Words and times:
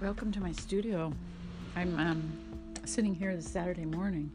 Welcome 0.00 0.30
to 0.30 0.40
my 0.40 0.52
studio. 0.52 1.12
I'm 1.74 1.98
um, 1.98 2.32
sitting 2.84 3.16
here 3.16 3.34
this 3.34 3.50
Saturday 3.50 3.84
morning 3.84 4.30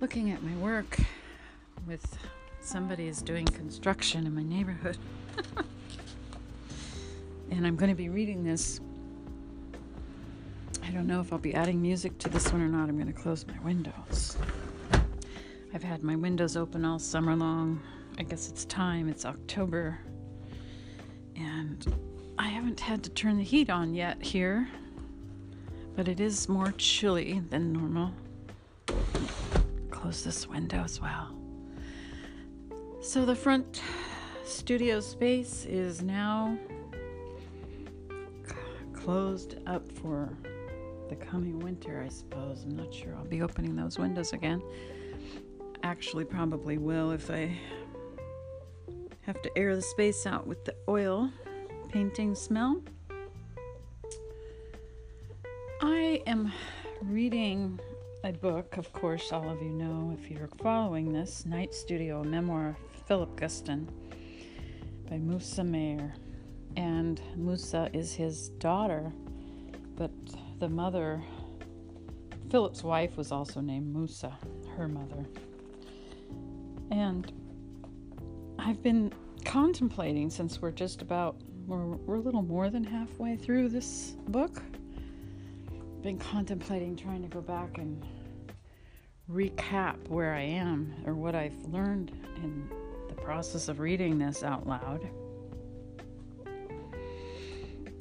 looking 0.00 0.30
at 0.30 0.44
my 0.44 0.54
work 0.58 0.96
with 1.88 2.16
somebody 2.60 3.08
is 3.08 3.20
doing 3.20 3.46
construction 3.46 4.28
in 4.28 4.32
my 4.32 4.44
neighborhood. 4.44 4.96
and 7.50 7.66
I'm 7.66 7.74
going 7.74 7.88
to 7.88 7.96
be 7.96 8.08
reading 8.08 8.44
this. 8.44 8.78
I 10.84 10.90
don't 10.92 11.08
know 11.08 11.20
if 11.20 11.32
I'll 11.32 11.40
be 11.40 11.54
adding 11.54 11.82
music 11.82 12.16
to 12.18 12.28
this 12.28 12.52
one 12.52 12.62
or 12.62 12.68
not. 12.68 12.88
I'm 12.88 12.96
going 12.96 13.12
to 13.12 13.20
close 13.20 13.44
my 13.48 13.58
windows. 13.64 14.36
I've 15.74 15.82
had 15.82 16.04
my 16.04 16.14
windows 16.14 16.56
open 16.56 16.84
all 16.84 17.00
summer 17.00 17.34
long. 17.34 17.82
I 18.18 18.22
guess 18.22 18.48
it's 18.48 18.64
time. 18.66 19.08
It's 19.08 19.24
October. 19.24 19.98
And 21.34 21.92
I 22.44 22.48
haven't 22.48 22.78
had 22.78 23.02
to 23.04 23.10
turn 23.10 23.38
the 23.38 23.42
heat 23.42 23.70
on 23.70 23.94
yet 23.94 24.22
here, 24.22 24.68
but 25.96 26.08
it 26.08 26.20
is 26.20 26.46
more 26.46 26.74
chilly 26.76 27.40
than 27.48 27.72
normal. 27.72 28.12
Close 29.90 30.22
this 30.22 30.46
window 30.46 30.82
as 30.84 31.00
well. 31.00 31.34
So 33.00 33.24
the 33.24 33.34
front 33.34 33.80
studio 34.44 35.00
space 35.00 35.64
is 35.64 36.02
now 36.02 36.58
closed 38.92 39.56
up 39.66 39.90
for 39.90 40.28
the 41.08 41.16
coming 41.16 41.58
winter, 41.60 42.02
I 42.04 42.10
suppose. 42.10 42.64
I'm 42.64 42.76
not 42.76 42.92
sure 42.92 43.14
I'll 43.16 43.24
be 43.24 43.40
opening 43.40 43.74
those 43.74 43.98
windows 43.98 44.34
again. 44.34 44.62
Actually, 45.82 46.26
probably 46.26 46.76
will 46.76 47.10
if 47.10 47.30
I 47.30 47.58
have 49.22 49.40
to 49.40 49.50
air 49.56 49.74
the 49.74 49.80
space 49.80 50.26
out 50.26 50.46
with 50.46 50.62
the 50.66 50.74
oil 50.90 51.30
painting 51.94 52.34
smell. 52.34 52.82
I 55.80 56.20
am 56.26 56.52
reading 57.02 57.78
a 58.24 58.32
book, 58.32 58.76
of 58.78 58.92
course, 58.92 59.30
all 59.30 59.48
of 59.48 59.62
you 59.62 59.70
know 59.70 60.12
if 60.18 60.28
you're 60.28 60.48
following 60.60 61.12
this 61.12 61.46
Night 61.46 61.72
Studio 61.72 62.24
memoir 62.24 62.70
of 62.70 63.06
Philip 63.06 63.36
Guston 63.36 63.86
by 65.08 65.18
Musa 65.18 65.62
Mayer. 65.62 66.12
And 66.76 67.20
Musa 67.36 67.88
is 67.92 68.12
his 68.12 68.48
daughter, 68.58 69.12
but 69.94 70.10
the 70.58 70.68
mother, 70.68 71.22
Philip's 72.50 72.82
wife, 72.82 73.16
was 73.16 73.30
also 73.30 73.60
named 73.60 73.94
Musa, 73.94 74.36
her 74.76 74.88
mother. 74.88 75.24
And 76.90 77.32
I've 78.58 78.82
been 78.82 79.12
contemplating 79.44 80.28
since 80.28 80.60
we're 80.60 80.72
just 80.72 81.00
about 81.00 81.36
we're, 81.66 81.84
we're 81.84 82.16
a 82.16 82.20
little 82.20 82.42
more 82.42 82.70
than 82.70 82.84
halfway 82.84 83.36
through 83.36 83.68
this 83.68 84.16
book. 84.28 84.62
Been 86.02 86.18
contemplating 86.18 86.96
trying 86.96 87.22
to 87.22 87.28
go 87.28 87.40
back 87.40 87.78
and 87.78 88.04
recap 89.30 89.96
where 90.08 90.34
I 90.34 90.42
am 90.42 90.94
or 91.06 91.14
what 91.14 91.34
I've 91.34 91.56
learned 91.66 92.12
in 92.42 92.68
the 93.08 93.14
process 93.14 93.68
of 93.68 93.80
reading 93.80 94.18
this 94.18 94.42
out 94.42 94.66
loud. 94.66 95.08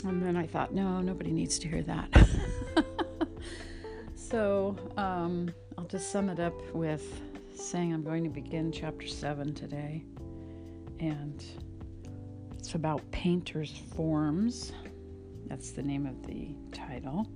And 0.05 0.21
then 0.21 0.35
I 0.35 0.45
thought, 0.45 0.73
no, 0.73 0.99
nobody 0.99 1.31
needs 1.31 1.57
to 1.59 1.69
hear 1.69 1.81
that. 1.83 2.27
so 4.15 4.75
um, 4.97 5.53
I'll 5.77 5.85
just 5.85 6.11
sum 6.11 6.29
it 6.29 6.41
up 6.41 6.59
with 6.73 7.21
saying 7.55 7.93
I'm 7.93 8.03
going 8.03 8.23
to 8.25 8.29
begin 8.29 8.71
chapter 8.73 9.07
7 9.07 9.53
today. 9.53 10.03
And 10.99 11.43
about 12.75 13.09
painter's 13.11 13.71
forms. 13.95 14.71
That's 15.47 15.71
the 15.71 15.83
name 15.83 16.05
of 16.05 16.25
the 16.25 16.55
title. 16.71 17.27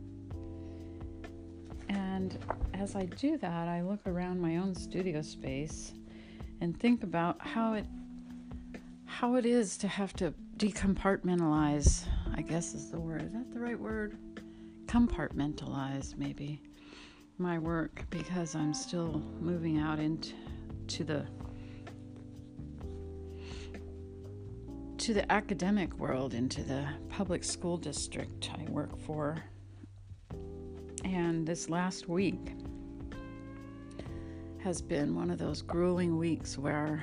And 1.89 2.37
as 2.73 2.95
I 2.95 3.05
do 3.05 3.37
that, 3.37 3.67
I 3.67 3.81
look 3.81 3.99
around 4.05 4.39
my 4.41 4.57
own 4.57 4.75
studio 4.75 5.21
space 5.21 5.93
and 6.61 6.77
think 6.79 7.03
about 7.03 7.39
how 7.39 7.73
it 7.73 7.85
how 9.05 9.35
it 9.35 9.45
is 9.45 9.77
to 9.77 9.87
have 9.87 10.13
to 10.13 10.33
decompartmentalize, 10.57 12.03
I 12.35 12.41
guess 12.41 12.73
is 12.73 12.91
the 12.91 12.99
word. 12.99 13.23
Is 13.23 13.31
that 13.31 13.51
the 13.53 13.59
right 13.59 13.79
word? 13.79 14.17
Compartmentalize 14.85 16.17
maybe 16.17 16.61
my 17.37 17.57
work 17.57 18.05
because 18.09 18.53
I'm 18.55 18.73
still 18.73 19.21
moving 19.39 19.79
out 19.79 19.99
into 19.99 20.33
to 20.87 21.03
the 21.03 21.25
to 25.07 25.13
the 25.13 25.31
academic 25.31 25.97
world, 25.97 26.33
into 26.33 26.61
the 26.63 26.85
public 27.07 27.41
school 27.41 27.77
district 27.77 28.51
I 28.53 28.69
work 28.69 28.99
for. 28.99 29.41
And 31.05 31.47
this 31.47 31.69
last 31.69 32.09
week 32.09 32.51
has 34.57 34.81
been 34.81 35.15
one 35.15 35.31
of 35.31 35.37
those 35.37 35.61
grueling 35.61 36.17
weeks 36.17 36.57
where 36.57 37.01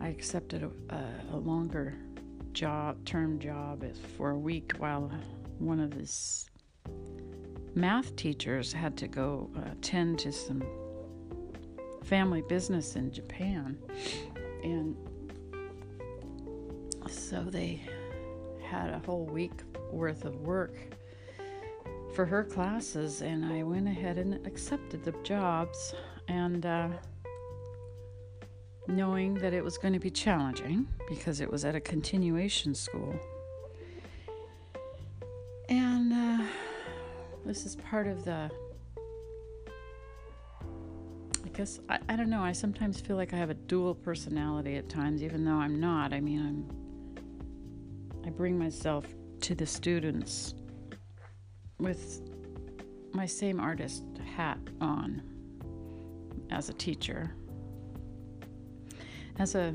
I 0.00 0.06
accepted 0.06 0.70
a, 0.90 1.04
a, 1.32 1.36
longer 1.36 1.96
job, 2.52 3.04
term 3.04 3.40
job 3.40 3.84
for 4.16 4.30
a 4.30 4.38
week 4.38 4.74
while 4.78 5.10
one 5.58 5.80
of 5.80 5.92
his 5.92 6.48
math 7.74 8.14
teachers 8.14 8.72
had 8.72 8.96
to 8.98 9.08
go 9.08 9.50
attend 9.72 10.20
to 10.20 10.30
some 10.30 10.62
family 12.04 12.42
business 12.42 12.94
in 12.94 13.10
Japan. 13.10 13.76
And 14.62 14.94
so 17.12 17.42
they 17.42 17.80
had 18.62 18.90
a 18.90 18.98
whole 19.04 19.26
week 19.26 19.52
worth 19.90 20.24
of 20.24 20.40
work 20.40 20.74
for 22.14 22.26
her 22.26 22.44
classes, 22.44 23.22
and 23.22 23.44
I 23.44 23.62
went 23.62 23.88
ahead 23.88 24.18
and 24.18 24.46
accepted 24.46 25.02
the 25.04 25.12
jobs. 25.22 25.94
And 26.28 26.64
uh, 26.64 26.88
knowing 28.86 29.34
that 29.34 29.52
it 29.52 29.62
was 29.62 29.78
going 29.78 29.94
to 29.94 30.00
be 30.00 30.10
challenging 30.10 30.86
because 31.08 31.40
it 31.40 31.50
was 31.50 31.64
at 31.64 31.74
a 31.74 31.80
continuation 31.80 32.74
school. 32.74 33.14
And 35.68 36.12
uh, 36.12 36.44
this 37.44 37.64
is 37.64 37.76
part 37.76 38.06
of 38.06 38.24
the. 38.24 38.50
I 41.44 41.48
guess, 41.54 41.80
I, 41.88 41.98
I 42.08 42.16
don't 42.16 42.30
know, 42.30 42.42
I 42.42 42.52
sometimes 42.52 43.00
feel 43.00 43.16
like 43.16 43.34
I 43.34 43.36
have 43.36 43.50
a 43.50 43.54
dual 43.54 43.94
personality 43.94 44.76
at 44.76 44.88
times, 44.88 45.22
even 45.22 45.44
though 45.44 45.56
I'm 45.56 45.80
not. 45.80 46.12
I 46.14 46.20
mean, 46.20 46.40
I'm 46.40 46.81
I 48.24 48.30
bring 48.30 48.58
myself 48.58 49.06
to 49.40 49.54
the 49.54 49.66
students 49.66 50.54
with 51.78 52.22
my 53.12 53.26
same 53.26 53.60
artist 53.60 54.04
hat 54.36 54.58
on 54.80 55.22
as 56.50 56.68
a 56.68 56.72
teacher. 56.72 57.34
As 59.38 59.54
a 59.54 59.74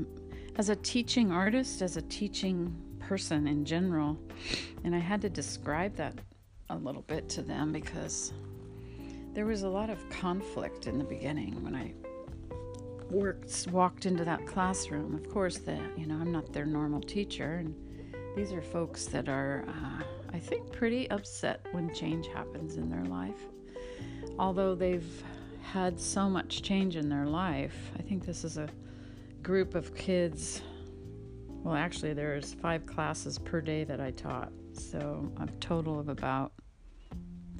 as 0.56 0.70
a 0.70 0.76
teaching 0.76 1.30
artist, 1.30 1.82
as 1.82 1.96
a 1.96 2.02
teaching 2.02 2.74
person 2.98 3.46
in 3.46 3.64
general, 3.64 4.18
and 4.84 4.94
I 4.94 4.98
had 4.98 5.20
to 5.22 5.28
describe 5.28 5.94
that 5.96 6.14
a 6.70 6.76
little 6.76 7.02
bit 7.02 7.28
to 7.30 7.42
them 7.42 7.72
because 7.72 8.32
there 9.34 9.46
was 9.46 9.62
a 9.62 9.68
lot 9.68 9.88
of 9.88 10.08
conflict 10.10 10.86
in 10.86 10.98
the 10.98 11.04
beginning 11.04 11.62
when 11.62 11.74
I 11.74 11.92
worked 13.10 13.68
walked 13.70 14.06
into 14.06 14.24
that 14.24 14.46
classroom. 14.46 15.14
Of 15.14 15.28
course, 15.30 15.58
that 15.58 15.80
you 15.96 16.06
know 16.06 16.16
I'm 16.16 16.32
not 16.32 16.52
their 16.52 16.66
normal 16.66 17.00
teacher, 17.00 17.56
and 17.56 17.74
these 18.36 18.52
are 18.52 18.62
folks 18.62 19.06
that 19.06 19.28
are, 19.28 19.64
uh, 19.68 20.02
I 20.32 20.38
think, 20.38 20.72
pretty 20.72 21.10
upset 21.10 21.66
when 21.72 21.92
change 21.94 22.28
happens 22.28 22.76
in 22.76 22.88
their 22.88 23.04
life. 23.04 23.46
Although 24.38 24.74
they've 24.74 25.24
had 25.62 25.98
so 25.98 26.28
much 26.28 26.62
change 26.62 26.96
in 26.96 27.08
their 27.08 27.26
life, 27.26 27.90
I 27.98 28.02
think 28.02 28.24
this 28.24 28.44
is 28.44 28.56
a 28.56 28.68
group 29.42 29.74
of 29.74 29.94
kids. 29.94 30.62
Well, 31.62 31.74
actually, 31.74 32.14
there's 32.14 32.54
five 32.54 32.86
classes 32.86 33.38
per 33.38 33.60
day 33.60 33.84
that 33.84 34.00
I 34.00 34.12
taught, 34.12 34.52
so 34.72 35.30
a 35.40 35.46
total 35.60 35.98
of 35.98 36.08
about 36.08 36.52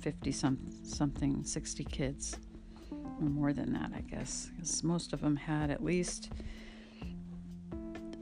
50 0.00 0.32
some, 0.32 0.58
something, 0.84 1.42
60 1.42 1.84
kids, 1.84 2.36
or 2.90 3.28
more 3.28 3.52
than 3.52 3.72
that, 3.72 3.90
I 3.94 4.02
guess, 4.02 4.50
because 4.54 4.84
most 4.84 5.12
of 5.12 5.20
them 5.20 5.36
had 5.36 5.70
at 5.70 5.82
least 5.82 6.30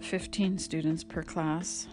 15 0.00 0.58
students 0.58 1.04
per 1.04 1.22
class 1.22 1.86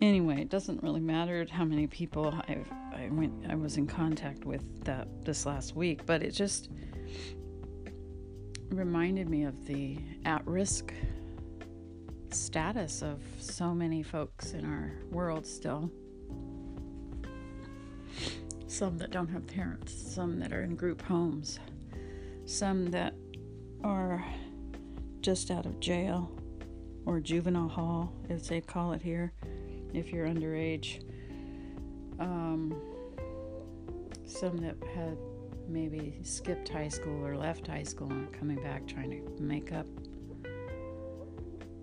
anyway, 0.00 0.40
it 0.40 0.48
doesn't 0.48 0.82
really 0.82 1.00
matter 1.00 1.46
how 1.50 1.64
many 1.64 1.86
people 1.86 2.34
I've, 2.48 2.70
I 2.92 3.08
went 3.10 3.32
I 3.48 3.54
was 3.54 3.76
in 3.76 3.86
contact 3.86 4.44
with 4.44 4.84
that 4.84 5.08
this 5.24 5.46
last 5.46 5.74
week, 5.76 6.06
but 6.06 6.22
it 6.22 6.32
just 6.32 6.70
reminded 8.70 9.28
me 9.28 9.44
of 9.44 9.66
the 9.66 9.98
at-risk 10.24 10.92
status 12.30 13.02
of 13.02 13.22
so 13.38 13.74
many 13.74 14.02
folks 14.02 14.52
in 14.52 14.64
our 14.64 14.92
world 15.10 15.46
still. 15.46 15.90
Some 18.66 18.98
that 18.98 19.12
don't 19.12 19.28
have 19.28 19.46
parents, 19.46 19.92
some 19.92 20.40
that 20.40 20.52
are 20.52 20.62
in 20.62 20.74
group 20.74 21.00
homes, 21.02 21.60
some 22.44 22.90
that 22.90 23.14
are 23.84 24.24
just 25.20 25.50
out 25.50 25.64
of 25.64 25.78
jail 25.78 26.36
or 27.06 27.20
juvenile 27.20 27.68
hall, 27.68 28.12
as 28.28 28.48
they 28.48 28.60
call 28.60 28.92
it 28.92 29.02
here 29.02 29.32
if 29.94 30.12
you're 30.12 30.26
underage. 30.26 31.02
Um, 32.18 32.74
some 34.26 34.56
that 34.58 34.76
had 34.94 35.16
maybe 35.68 36.18
skipped 36.22 36.68
high 36.68 36.88
school 36.88 37.24
or 37.24 37.36
left 37.36 37.66
high 37.66 37.82
school 37.82 38.10
and 38.10 38.32
coming 38.32 38.60
back 38.62 38.86
trying 38.86 39.10
to 39.10 39.42
make 39.42 39.72
up 39.72 39.86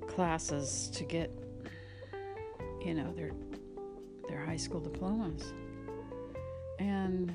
classes 0.07 0.89
to 0.93 1.03
get 1.03 1.31
you 2.83 2.93
know 2.93 3.13
their 3.13 3.31
their 4.27 4.45
high 4.45 4.57
school 4.57 4.79
diplomas. 4.79 5.53
And 6.79 7.33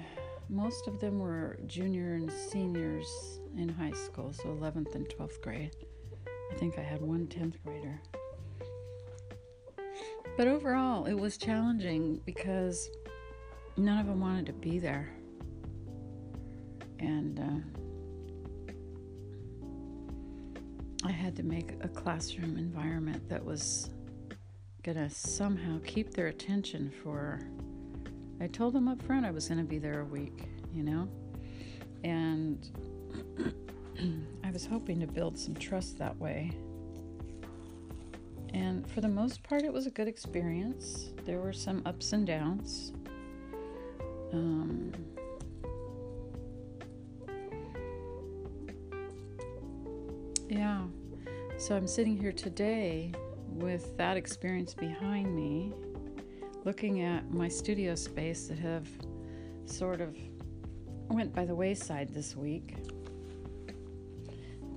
most 0.49 0.87
of 0.87 1.01
them 1.01 1.19
were 1.19 1.59
junior 1.67 2.15
and 2.15 2.31
seniors 2.31 3.41
in 3.57 3.69
high 3.69 3.93
school 3.93 4.33
so 4.33 4.45
11th 4.45 4.95
and 4.95 5.09
12th 5.09 5.41
grade. 5.41 5.75
I 6.53 6.55
think 6.57 6.79
i 6.79 6.83
had 6.83 7.01
one 7.01 7.27
10th 7.27 7.55
grader 7.65 8.01
but 10.37 10.47
overall 10.47 11.07
it 11.07 11.15
was 11.15 11.37
challenging 11.37 12.21
because 12.25 12.89
none 13.77 13.99
of 13.99 14.07
them 14.07 14.21
wanted 14.21 14.47
to 14.47 14.53
be 14.53 14.79
there 14.79 15.11
and 16.99 17.39
uh, 17.39 17.87
I 21.07 21.13
had 21.13 21.37
to 21.37 21.43
make 21.43 21.75
a 21.83 21.89
classroom 21.89 22.57
environment 22.57 23.29
that 23.29 23.45
was 23.45 23.91
going 24.83 24.97
to 24.97 25.11
somehow 25.11 25.79
keep 25.85 26.13
their 26.15 26.29
attention 26.29 26.93
for. 27.03 27.41
I 28.41 28.47
told 28.47 28.75
them 28.75 28.89
up 28.89 29.03
front 29.03 29.27
I 29.27 29.31
was 29.31 29.49
going 29.49 29.59
to 29.59 29.65
be 29.65 29.79
there 29.79 30.01
a 30.01 30.05
week, 30.05 30.49
you 30.75 30.83
know? 30.83 31.09
And 32.05 32.69
I 34.45 34.51
was 34.51 34.67
hoping 34.67 35.01
to 35.01 35.07
build 35.07 35.39
some 35.39 35.55
trust 35.55 35.99
that 35.99 36.17
way. 36.19 36.51
And 38.57 38.89
for 38.89 39.03
the 39.03 39.09
most 39.09 39.43
part, 39.43 39.65
it 39.65 39.73
was 39.73 39.87
a 39.87 39.91
good 39.91 40.09
experience. 40.09 41.11
There 41.27 41.41
were 41.41 41.53
some 41.53 41.83
ups 41.85 42.15
and 42.15 42.27
downs. 42.27 42.93
Um, 44.33 44.93
Yeah. 50.49 50.85
So 51.59 51.77
I'm 51.77 51.89
sitting 51.89 52.17
here 52.17 52.33
today 52.33 53.13
with 53.49 53.97
that 53.97 54.17
experience 54.17 54.75
behind 54.75 55.35
me, 55.35 55.73
looking 56.65 57.03
at 57.03 57.31
my 57.33 57.49
studio 57.49 57.95
space 57.95 58.47
that 58.47 58.59
have 58.59 58.89
sort 59.65 60.01
of 60.01 60.17
went 61.09 61.35
by 61.35 61.45
the 61.45 61.55
wayside 61.55 62.15
this 62.15 62.37
week. 62.37 62.77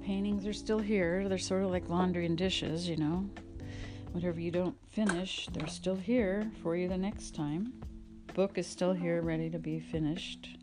Paintings 0.04 0.48
are 0.48 0.54
still 0.54 0.80
here. 0.80 1.30
They're 1.30 1.38
sort 1.38 1.64
of 1.64 1.70
like 1.70 1.88
laundry 1.88 2.26
and 2.26 2.38
dishes, 2.38 2.90
you 2.90 2.98
know. 2.98 3.30
Whatever 4.12 4.40
you 4.40 4.50
don't 4.50 4.76
finish, 4.90 5.48
they're 5.54 5.68
still 5.68 5.96
here 5.96 6.52
for 6.64 6.76
you 6.76 6.88
the 6.88 6.98
next 6.98 7.36
time. 7.36 7.74
Book 8.34 8.58
is 8.58 8.66
still 8.66 8.92
here, 8.92 9.22
ready 9.22 9.52
to 9.52 9.60
be 9.60 9.80
finished. 9.80 10.58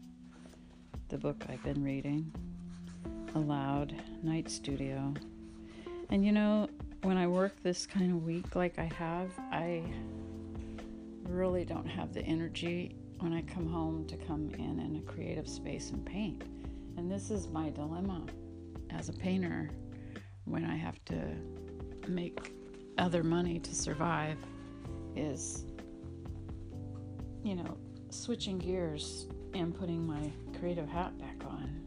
The 1.08 1.18
book 1.18 1.44
I've 1.48 1.62
been 1.62 1.82
reading 1.84 2.32
aloud 3.36 3.94
night 4.22 4.50
studio. 4.50 5.14
And 6.10 6.24
you 6.24 6.32
know, 6.32 6.68
when 7.02 7.16
I 7.16 7.28
work 7.28 7.62
this 7.62 7.86
kind 7.86 8.10
of 8.10 8.24
week 8.24 8.56
like 8.56 8.80
I 8.80 8.90
have, 8.98 9.30
I 9.52 9.84
really 11.22 11.64
don't 11.64 11.86
have 11.86 12.12
the 12.12 12.22
energy 12.22 12.96
when 13.20 13.32
I 13.32 13.42
come 13.42 13.68
home 13.68 14.06
to 14.08 14.16
come 14.16 14.50
in 14.58 14.80
in 14.80 14.96
a 14.96 15.12
creative 15.12 15.48
space 15.48 15.90
and 15.90 16.04
paint. 16.04 16.42
And 16.96 17.10
this 17.10 17.30
is 17.30 17.46
my 17.48 17.70
dilemma 17.70 18.26
as 18.90 19.08
a 19.08 19.12
painter 19.12 19.70
when 20.46 20.64
I 20.64 20.74
have 20.74 21.04
to 21.06 21.20
make 22.08 22.52
other 22.98 23.22
money 23.22 23.58
to 23.58 23.74
survive 23.74 24.38
is 25.14 25.66
you 27.46 27.54
know, 27.54 27.78
switching 28.10 28.58
gears 28.58 29.26
and 29.54 29.72
putting 29.78 30.04
my 30.04 30.32
creative 30.58 30.88
hat 30.88 31.16
back 31.16 31.36
on. 31.48 31.80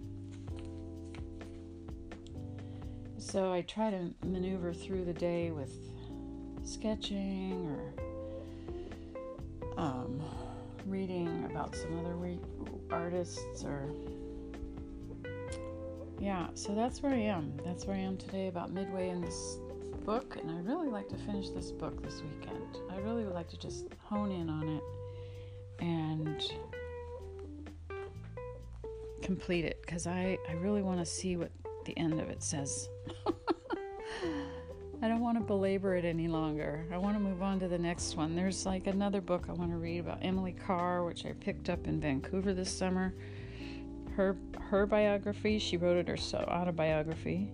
So 3.18 3.52
I 3.52 3.60
try 3.64 3.92
to 3.92 4.14
maneuver 4.26 4.74
through 4.74 5.04
the 5.04 5.12
day 5.12 5.52
with 5.52 5.74
sketching 6.64 7.68
or 7.68 7.94
um, 9.78 10.22
reading 10.86 11.46
about 11.52 11.76
some 11.76 12.00
other 12.00 12.16
re- 12.16 12.40
artists 12.90 13.66
or 13.66 13.90
yeah 16.20 16.48
so 16.54 16.74
that's 16.74 17.02
where 17.02 17.14
i 17.14 17.18
am 17.18 17.54
that's 17.64 17.86
where 17.86 17.96
i 17.96 18.00
am 18.00 18.18
today 18.18 18.48
about 18.48 18.72
midway 18.72 19.10
in 19.10 19.22
this 19.22 19.58
book 20.10 20.38
and 20.42 20.50
i 20.50 20.60
really 20.62 20.88
like 20.88 21.08
to 21.08 21.16
finish 21.16 21.52
this 21.52 21.72
book 21.72 22.02
this 22.02 22.24
weekend 22.24 22.80
i 22.92 22.98
really 22.98 23.24
would 23.24 23.36
like 23.36 23.48
to 23.48 23.60
just 23.60 23.86
hone 24.04 24.32
in 24.32 24.50
on 24.50 24.68
it 24.68 24.84
and 25.86 26.52
complete 29.22 29.66
it 29.66 29.80
because 29.86 30.08
I, 30.08 30.40
I 30.50 30.54
really 30.54 30.82
want 30.82 31.00
to 31.00 31.06
see 31.06 31.38
what 31.38 31.52
the 31.86 31.96
end 31.96 32.20
of 32.20 32.28
it 32.28 32.42
says 32.42 32.90
I 35.04 35.08
don't 35.08 35.22
want 35.22 35.38
to 35.38 35.44
belabor 35.44 35.96
it 35.96 36.04
any 36.04 36.28
longer. 36.28 36.86
I 36.92 36.98
want 36.98 37.16
to 37.16 37.22
move 37.22 37.42
on 37.42 37.58
to 37.62 37.70
the 37.70 37.78
next 37.78 38.18
one. 38.18 38.36
There's 38.36 38.66
like 38.66 38.86
another 38.88 39.22
book 39.22 39.46
I 39.48 39.54
want 39.54 39.72
to 39.72 39.78
read 39.78 40.00
about 40.00 40.18
Emily 40.22 40.52
Carr, 40.52 41.06
which 41.06 41.26
I 41.26 41.32
picked 41.32 41.70
up 41.70 41.88
in 41.88 42.02
Vancouver 42.02 42.54
this 42.54 42.70
summer. 42.70 43.14
Her 44.18 44.36
her 44.60 44.86
biography, 44.86 45.58
she 45.58 45.78
wrote 45.78 45.96
it 45.96 46.10
herself, 46.10 46.50
autobiography. 46.50 47.50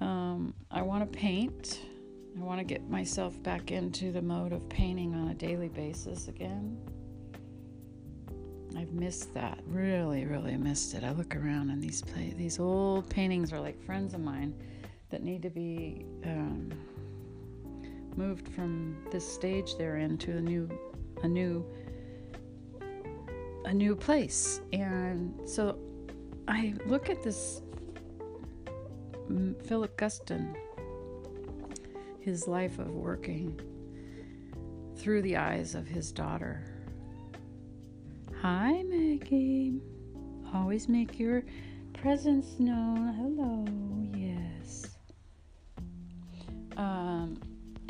Um, 0.00 0.54
I 0.74 0.82
want 0.82 1.10
to 1.10 1.18
paint. 1.18 1.82
I 2.36 2.42
want 2.42 2.58
to 2.58 2.64
get 2.64 2.90
myself 2.90 3.40
back 3.44 3.70
into 3.70 4.10
the 4.10 4.20
mode 4.20 4.52
of 4.52 4.68
painting 4.68 5.14
on 5.14 5.28
a 5.28 5.34
daily 5.34 5.68
basis 5.68 6.26
again. 6.26 6.76
I've 8.76 8.92
missed 8.92 9.32
that. 9.34 9.60
Really, 9.68 10.26
really 10.26 10.56
missed 10.56 10.94
it. 10.94 11.04
I 11.04 11.12
look 11.12 11.36
around 11.36 11.70
and 11.70 11.80
these 11.80 12.02
play, 12.02 12.34
these 12.36 12.58
old 12.58 13.08
paintings 13.08 13.52
are 13.52 13.60
like 13.60 13.80
friends 13.86 14.14
of 14.14 14.20
mine 14.20 14.52
that 15.10 15.22
need 15.22 15.42
to 15.42 15.50
be 15.50 16.04
um, 16.24 16.72
moved 18.16 18.48
from 18.48 18.96
this 19.12 19.26
stage 19.32 19.76
they're 19.76 19.98
in 19.98 20.18
to 20.18 20.38
a 20.38 20.40
new, 20.40 20.68
a 21.22 21.28
new, 21.28 21.64
a 23.64 23.72
new 23.72 23.94
place. 23.94 24.60
And 24.72 25.48
so 25.48 25.78
I 26.48 26.74
look 26.84 27.10
at 27.10 27.22
this 27.22 27.62
Philip 29.64 29.96
Guston, 29.96 30.54
his 32.24 32.48
life 32.48 32.78
of 32.78 32.90
working 32.90 33.60
through 34.96 35.20
the 35.20 35.36
eyes 35.36 35.74
of 35.74 35.86
his 35.86 36.10
daughter. 36.10 36.64
Hi, 38.40 38.82
Maggie. 38.84 39.82
Always 40.54 40.88
make 40.88 41.18
your 41.18 41.44
presence 41.92 42.58
known. 42.58 43.12
Hello, 43.14 43.66
yes. 44.18 44.86
Um, 46.78 47.38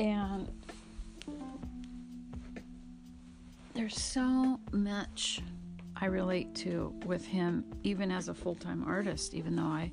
and 0.00 0.50
there's 3.74 4.00
so 4.00 4.58
much 4.72 5.42
I 5.96 6.06
relate 6.06 6.56
to 6.56 6.92
with 7.06 7.24
him, 7.24 7.64
even 7.84 8.10
as 8.10 8.28
a 8.28 8.34
full 8.34 8.56
time 8.56 8.84
artist, 8.84 9.32
even 9.32 9.54
though 9.54 9.62
I, 9.62 9.92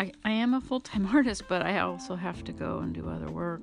I, 0.00 0.12
I 0.24 0.30
am 0.30 0.54
a 0.54 0.62
full 0.62 0.80
time 0.80 1.06
artist, 1.14 1.44
but 1.46 1.60
I 1.60 1.80
also 1.80 2.16
have 2.16 2.42
to 2.44 2.52
go 2.52 2.78
and 2.78 2.94
do 2.94 3.06
other 3.08 3.30
work. 3.30 3.60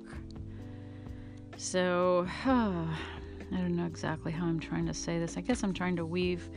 So, 1.56 2.28
I 2.46 2.86
don't 3.50 3.74
know 3.74 3.86
exactly 3.86 4.30
how 4.30 4.46
I'm 4.46 4.60
trying 4.60 4.86
to 4.86 4.94
say 4.94 5.18
this. 5.18 5.36
I 5.36 5.40
guess 5.40 5.64
I'm 5.64 5.74
trying 5.74 5.96
to 5.96 6.06
weave 6.06 6.48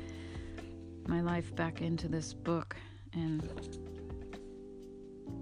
my 1.07 1.21
life 1.21 1.55
back 1.55 1.81
into 1.81 2.07
this 2.07 2.31
book 2.31 2.75
and 3.13 3.49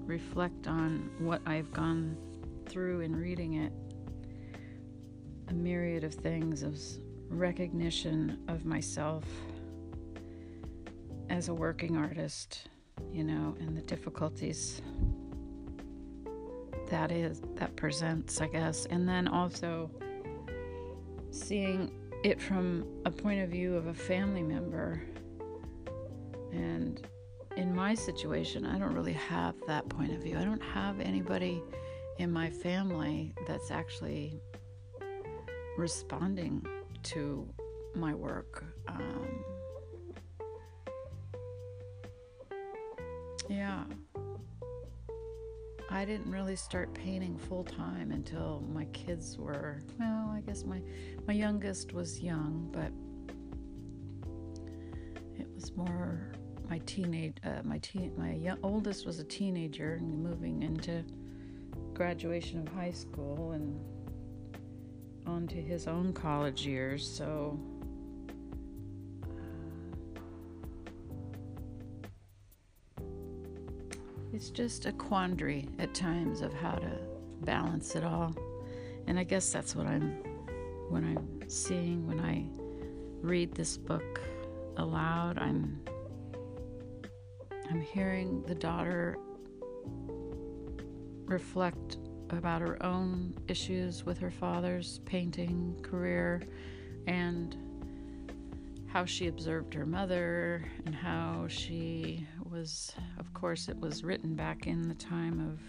reflect 0.05 0.67
on 0.67 1.11
what 1.19 1.41
I've 1.45 1.73
gone 1.73 2.15
through 2.67 3.01
in 3.01 3.15
reading 3.15 3.55
it 3.55 3.73
a 5.49 5.53
myriad 5.53 6.03
of 6.03 6.13
things 6.13 6.63
of 6.63 6.79
recognition 7.27 8.39
of 8.47 8.63
myself 8.65 9.25
as 11.29 11.49
a 11.49 11.53
working 11.53 11.97
artist, 11.97 12.69
you 13.11 13.23
know, 13.23 13.55
and 13.59 13.75
the 13.75 13.81
difficulties 13.81 14.81
that 16.89 17.11
is 17.11 17.41
that 17.55 17.75
presents, 17.75 18.41
I 18.41 18.47
guess, 18.47 18.85
and 18.85 19.07
then 19.07 19.27
also 19.27 19.91
seeing 21.31 21.91
it 22.23 22.41
from 22.41 22.85
a 23.05 23.11
point 23.11 23.41
of 23.41 23.49
view 23.49 23.75
of 23.75 23.87
a 23.87 23.93
family 23.93 24.43
member. 24.43 25.01
And 26.51 27.05
in 27.55 27.75
my 27.75 27.93
situation, 27.93 28.65
I 28.65 28.79
don't 28.79 28.93
really 28.93 29.13
have 29.13 29.55
that 29.67 29.87
point 29.89 30.11
of 30.11 30.23
view. 30.23 30.37
I 30.37 30.43
don't 30.43 30.63
have 30.63 30.99
anybody 30.99 31.61
in 32.17 32.31
my 32.31 32.49
family 32.49 33.33
that's 33.47 33.71
actually 33.71 34.41
responding 35.77 36.65
to 37.03 37.47
my 37.95 38.13
work. 38.13 38.63
Um, 38.87 39.43
yeah. 43.49 43.83
I 45.91 46.05
didn't 46.05 46.31
really 46.31 46.55
start 46.55 46.93
painting 46.93 47.37
full 47.37 47.63
time 47.63 48.11
until 48.11 48.63
my 48.71 48.85
kids 48.85 49.37
were, 49.39 49.81
well, 49.99 50.31
I 50.31 50.41
guess 50.45 50.63
my, 50.63 50.81
my 51.27 51.33
youngest 51.33 51.93
was 51.93 52.21
young, 52.21 52.69
but 52.71 52.91
it 55.39 55.47
was 55.55 55.75
more 55.75 56.31
my 56.69 56.77
teenage 56.85 57.35
uh, 57.43 57.61
my 57.63 57.79
teen 57.79 58.13
my 58.15 58.33
young, 58.33 58.57
oldest 58.61 59.05
was 59.05 59.19
a 59.19 59.23
teenager 59.23 59.95
and 59.95 60.23
moving 60.23 60.61
into 60.61 61.03
graduation 61.93 62.59
of 62.59 62.67
high 62.73 62.91
school 62.91 63.53
and 63.53 63.79
on 65.25 65.47
to 65.47 65.55
his 65.55 65.87
own 65.87 66.13
college 66.13 66.65
years 66.65 67.07
so 67.09 67.59
it's 74.33 74.49
just 74.49 74.85
a 74.85 74.91
quandary 74.91 75.67
at 75.79 75.93
times 75.93 76.41
of 76.41 76.53
how 76.53 76.73
to 76.73 76.91
balance 77.41 77.95
it 77.95 78.03
all. 78.03 78.35
And 79.07 79.17
i 79.17 79.23
guess 79.23 79.51
that's 79.51 79.75
what 79.75 79.87
i'm 79.87 80.11
when 80.89 81.03
i'm 81.03 81.49
seeing 81.49 82.05
when 82.05 82.19
i 82.19 82.45
read 83.21 83.53
this 83.55 83.75
book 83.75 84.21
aloud 84.77 85.39
i'm 85.39 85.79
I'm 87.69 87.81
hearing 87.81 88.41
the 88.47 88.55
daughter 88.55 89.17
reflect 91.25 91.97
about 92.31 92.61
her 92.61 92.81
own 92.83 93.35
issues 93.47 94.05
with 94.05 94.17
her 94.17 94.31
father's 94.31 94.99
painting 95.05 95.79
career 95.83 96.41
and 97.05 97.55
how 98.91 99.05
she 99.05 99.27
observed 99.27 99.73
her 99.73 99.85
mother 99.85 100.65
and 100.85 100.95
how 100.95 101.45
she 101.47 102.27
was, 102.49 102.91
of 103.19 103.33
course, 103.33 103.69
it 103.69 103.79
was 103.79 104.03
written 104.03 104.35
back 104.35 104.65
in 104.67 104.87
the 104.87 104.95
time 104.95 105.39
of 105.39 105.59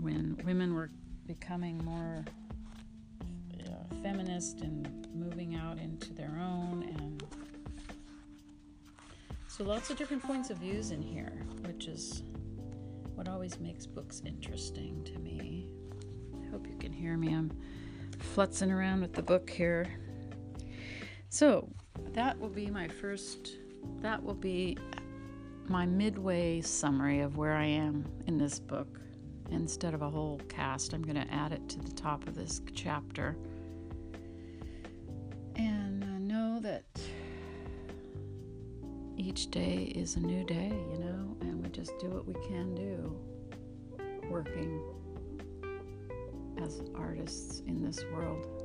when 0.00 0.36
women 0.44 0.74
were 0.74 0.90
becoming 1.26 1.78
more 1.84 2.24
feminist 4.02 4.62
and 4.62 5.06
moving 5.14 5.54
out 5.54 5.78
into 5.78 6.12
their 6.12 6.36
own 6.40 6.82
and 6.82 7.22
so 9.46 9.62
lots 9.62 9.90
of 9.90 9.96
different 9.96 10.22
points 10.22 10.50
of 10.50 10.56
views 10.56 10.90
in 10.90 11.00
here, 11.00 11.44
which 11.66 11.86
is 11.86 12.22
what 13.14 13.28
always 13.28 13.60
makes 13.60 13.86
books 13.86 14.22
interesting 14.26 15.04
to 15.04 15.18
me. 15.18 15.68
I 16.42 16.50
hope 16.50 16.66
you 16.66 16.76
can 16.78 16.92
hear 16.92 17.16
me. 17.16 17.34
I'm 17.34 17.52
flutzing 18.34 18.74
around 18.74 19.02
with 19.02 19.12
the 19.12 19.22
book 19.22 19.50
here. 19.50 19.86
So 21.32 21.66
that 22.12 22.38
will 22.38 22.50
be 22.50 22.66
my 22.66 22.88
first, 22.88 23.56
that 24.02 24.22
will 24.22 24.34
be 24.34 24.76
my 25.66 25.86
midway 25.86 26.60
summary 26.60 27.20
of 27.20 27.38
where 27.38 27.54
I 27.54 27.64
am 27.64 28.04
in 28.26 28.36
this 28.36 28.58
book. 28.58 29.00
Instead 29.50 29.94
of 29.94 30.02
a 30.02 30.10
whole 30.10 30.42
cast, 30.50 30.92
I'm 30.92 31.00
going 31.00 31.16
to 31.16 31.32
add 31.32 31.52
it 31.52 31.66
to 31.70 31.80
the 31.80 31.90
top 31.92 32.28
of 32.28 32.34
this 32.34 32.60
chapter. 32.74 33.34
And 35.56 36.04
I 36.04 36.18
know 36.18 36.60
that 36.60 36.84
each 39.16 39.50
day 39.50 39.90
is 39.94 40.16
a 40.16 40.20
new 40.20 40.44
day, 40.44 40.70
you 40.90 40.98
know, 40.98 41.34
and 41.40 41.62
we 41.62 41.70
just 41.70 41.98
do 41.98 42.10
what 42.10 42.26
we 42.26 42.34
can 42.46 42.74
do 42.74 43.16
working 44.28 44.82
as 46.62 46.82
artists 46.94 47.60
in 47.66 47.82
this 47.82 48.04
world. 48.12 48.61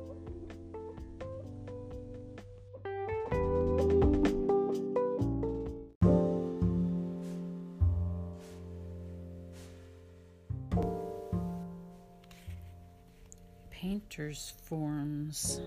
Forms, 14.38 15.60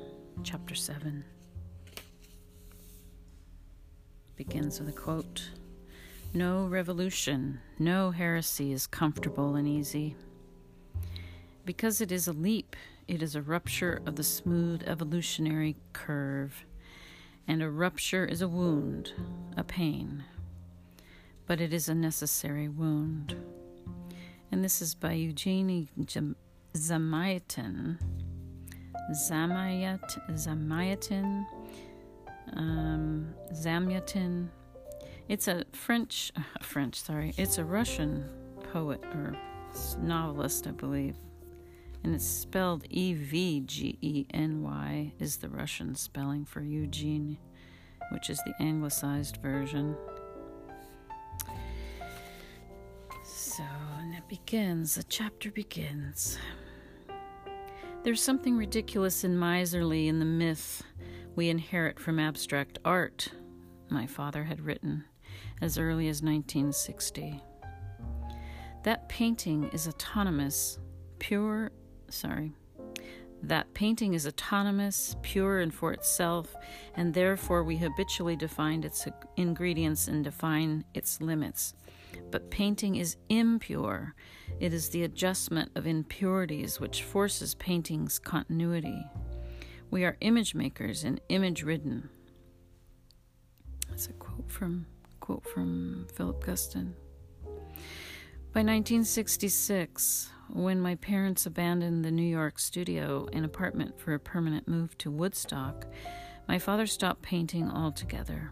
Chapter 0.43 0.75
7 0.75 1.25
begins 4.37 4.79
with 4.79 4.87
a 4.87 4.93
quote 4.93 5.49
No 6.33 6.65
revolution, 6.65 7.59
no 7.77 8.11
heresy 8.11 8.71
is 8.71 8.87
comfortable 8.87 9.55
and 9.55 9.67
easy. 9.67 10.15
Because 11.65 11.99
it 11.99 12.13
is 12.13 12.29
a 12.29 12.33
leap, 12.33 12.77
it 13.09 13.21
is 13.21 13.35
a 13.35 13.41
rupture 13.41 14.01
of 14.05 14.15
the 14.15 14.23
smooth 14.23 14.83
evolutionary 14.87 15.75
curve, 15.91 16.63
and 17.47 17.61
a 17.61 17.69
rupture 17.69 18.25
is 18.25 18.41
a 18.41 18.47
wound, 18.47 19.11
a 19.57 19.65
pain. 19.65 20.23
But 21.45 21.59
it 21.59 21.73
is 21.73 21.89
a 21.89 21.95
necessary 21.95 22.69
wound. 22.69 23.35
And 24.49 24.63
this 24.63 24.81
is 24.81 24.95
by 24.95 25.11
Eugenie 25.11 25.89
Zamyatin. 26.73 28.20
Zamayat, 29.11 30.19
Zamyatin 30.31 31.45
um, 32.55 33.33
Zamyatin. 33.53 34.49
It's 35.27 35.47
a 35.47 35.63
French, 35.71 36.31
French, 36.61 37.01
sorry, 37.01 37.33
it's 37.37 37.57
a 37.57 37.65
Russian 37.65 38.29
poet 38.71 39.03
or 39.13 39.35
novelist, 39.99 40.67
I 40.67 40.71
believe. 40.71 41.15
And 42.03 42.15
it's 42.15 42.25
spelled 42.25 42.85
E 42.89 43.13
V 43.13 43.61
G 43.61 43.97
E 44.01 44.25
N 44.33 44.63
Y, 44.63 45.13
is 45.19 45.37
the 45.37 45.49
Russian 45.49 45.93
spelling 45.95 46.45
for 46.45 46.61
Eugene, 46.61 47.37
which 48.11 48.29
is 48.29 48.41
the 48.45 48.53
anglicized 48.59 49.37
version. 49.37 49.95
So, 53.23 53.63
and 53.99 54.15
it 54.15 54.27
begins, 54.27 54.95
the 54.95 55.03
chapter 55.03 55.51
begins. 55.51 56.39
There's 58.03 58.21
something 58.21 58.57
ridiculous 58.57 59.23
and 59.23 59.39
miserly 59.39 60.07
in 60.07 60.17
the 60.17 60.25
myth 60.25 60.81
we 61.35 61.49
inherit 61.49 61.99
from 61.99 62.17
abstract 62.17 62.79
art, 62.83 63.29
my 63.89 64.07
father 64.07 64.43
had 64.43 64.59
written 64.59 65.05
as 65.61 65.77
early 65.77 66.07
as 66.07 66.23
1960. 66.23 67.39
That 68.83 69.07
painting 69.07 69.69
is 69.71 69.87
autonomous, 69.87 70.79
pure, 71.19 71.69
sorry. 72.09 72.53
That 73.43 73.71
painting 73.75 74.15
is 74.15 74.25
autonomous, 74.25 75.15
pure 75.21 75.59
and 75.59 75.71
for 75.71 75.93
itself, 75.93 76.55
and 76.95 77.13
therefore 77.13 77.63
we 77.63 77.77
habitually 77.77 78.35
define 78.35 78.83
its 78.83 79.07
ingredients 79.37 80.07
and 80.07 80.23
define 80.23 80.85
its 80.95 81.21
limits. 81.21 81.75
But 82.31 82.51
painting 82.51 82.95
is 82.95 83.17
impure. 83.29 84.15
It 84.59 84.73
is 84.73 84.89
the 84.89 85.03
adjustment 85.03 85.71
of 85.75 85.87
impurities 85.87 86.79
which 86.79 87.03
forces 87.03 87.55
painting's 87.55 88.19
continuity. 88.19 89.05
We 89.89 90.05
are 90.05 90.17
image 90.21 90.55
makers 90.55 91.03
and 91.03 91.19
image 91.29 91.63
ridden. 91.63 92.09
That's 93.89 94.07
a 94.07 94.13
quote 94.13 94.49
from 94.49 94.85
quote 95.19 95.45
from 95.45 96.07
Philip 96.13 96.43
Guston. 96.43 96.93
By 98.53 98.63
1966, 98.63 100.29
when 100.49 100.81
my 100.81 100.95
parents 100.95 101.45
abandoned 101.45 102.03
the 102.03 102.11
New 102.11 102.23
York 102.23 102.59
studio 102.59 103.27
and 103.31 103.45
apartment 103.45 103.99
for 103.99 104.13
a 104.13 104.19
permanent 104.19 104.67
move 104.67 104.97
to 104.97 105.09
Woodstock, 105.09 105.85
my 106.47 106.59
father 106.59 106.85
stopped 106.85 107.21
painting 107.21 107.71
altogether. 107.71 108.51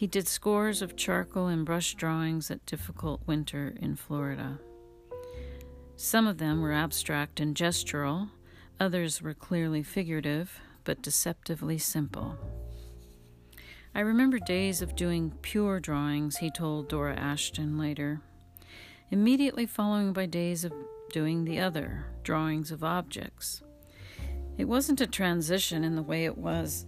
He 0.00 0.06
did 0.06 0.26
scores 0.26 0.80
of 0.80 0.96
charcoal 0.96 1.48
and 1.48 1.66
brush 1.66 1.94
drawings 1.94 2.50
at 2.50 2.64
difficult 2.64 3.20
winter 3.26 3.76
in 3.82 3.96
Florida. 3.96 4.58
Some 5.94 6.26
of 6.26 6.38
them 6.38 6.62
were 6.62 6.72
abstract 6.72 7.38
and 7.38 7.54
gestural, 7.54 8.30
Others 8.80 9.20
were 9.20 9.34
clearly 9.34 9.82
figurative, 9.82 10.58
but 10.84 11.02
deceptively 11.02 11.76
simple. 11.76 12.38
I 13.94 14.00
remember 14.00 14.38
days 14.38 14.80
of 14.80 14.96
doing 14.96 15.34
pure 15.42 15.80
drawings, 15.80 16.38
he 16.38 16.50
told 16.50 16.88
Dore 16.88 17.10
Ashton 17.10 17.76
later, 17.76 18.22
immediately 19.10 19.66
following 19.66 20.14
by 20.14 20.24
days 20.24 20.64
of 20.64 20.72
doing 21.12 21.44
the 21.44 21.60
other, 21.60 22.06
drawings 22.22 22.70
of 22.70 22.82
objects. 22.82 23.62
It 24.56 24.64
wasn't 24.64 25.02
a 25.02 25.06
transition 25.06 25.84
in 25.84 25.94
the 25.94 26.02
way 26.02 26.24
it 26.24 26.38
was. 26.38 26.86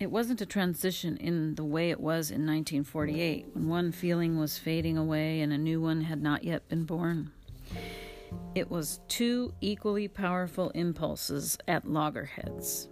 It 0.00 0.12
wasn't 0.12 0.40
a 0.40 0.46
transition 0.46 1.16
in 1.16 1.56
the 1.56 1.64
way 1.64 1.90
it 1.90 1.98
was 1.98 2.30
in 2.30 2.46
1948, 2.46 3.46
when 3.52 3.68
one 3.68 3.90
feeling 3.90 4.38
was 4.38 4.56
fading 4.56 4.96
away 4.96 5.40
and 5.40 5.52
a 5.52 5.58
new 5.58 5.80
one 5.80 6.02
had 6.02 6.22
not 6.22 6.44
yet 6.44 6.68
been 6.68 6.84
born. 6.84 7.32
It 8.54 8.70
was 8.70 9.00
two 9.08 9.54
equally 9.60 10.06
powerful 10.06 10.70
impulses 10.70 11.58
at 11.66 11.88
loggerheads. 11.88 12.88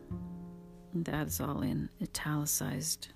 That 0.94 1.28
is 1.28 1.40
all 1.40 1.62
in 1.62 1.90
italicized 2.02 3.08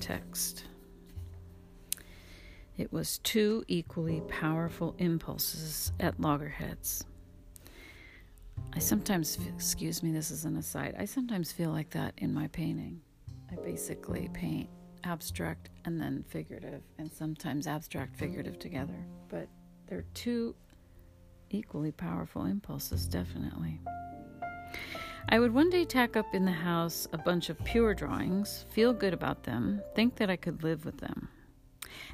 text. 0.00 0.64
It 2.78 2.90
was 2.90 3.18
two 3.18 3.64
equally 3.68 4.22
powerful 4.28 4.94
impulses 4.98 5.92
at 6.00 6.18
loggerheads. 6.18 7.04
I 8.72 8.78
sometimes, 8.78 9.38
excuse 9.54 10.02
me, 10.02 10.10
this 10.10 10.30
is 10.30 10.44
an 10.44 10.56
aside, 10.56 10.96
I 10.98 11.04
sometimes 11.04 11.52
feel 11.52 11.70
like 11.70 11.90
that 11.90 12.14
in 12.18 12.34
my 12.34 12.48
painting. 12.48 13.00
I 13.50 13.56
basically 13.56 14.28
paint 14.32 14.68
abstract 15.04 15.70
and 15.84 16.00
then 16.00 16.24
figurative, 16.28 16.82
and 16.98 17.12
sometimes 17.12 17.66
abstract 17.66 18.16
figurative 18.16 18.58
together. 18.58 19.06
But 19.28 19.48
they're 19.86 20.06
two 20.14 20.54
equally 21.50 21.92
powerful 21.92 22.46
impulses, 22.46 23.06
definitely. 23.06 23.80
I 25.28 25.38
would 25.38 25.54
one 25.54 25.70
day 25.70 25.84
tack 25.84 26.16
up 26.16 26.34
in 26.34 26.44
the 26.44 26.52
house 26.52 27.06
a 27.12 27.18
bunch 27.18 27.48
of 27.48 27.62
pure 27.64 27.94
drawings, 27.94 28.66
feel 28.70 28.92
good 28.92 29.14
about 29.14 29.44
them, 29.44 29.80
think 29.94 30.16
that 30.16 30.30
I 30.30 30.36
could 30.36 30.62
live 30.62 30.84
with 30.84 30.98
them. 30.98 31.28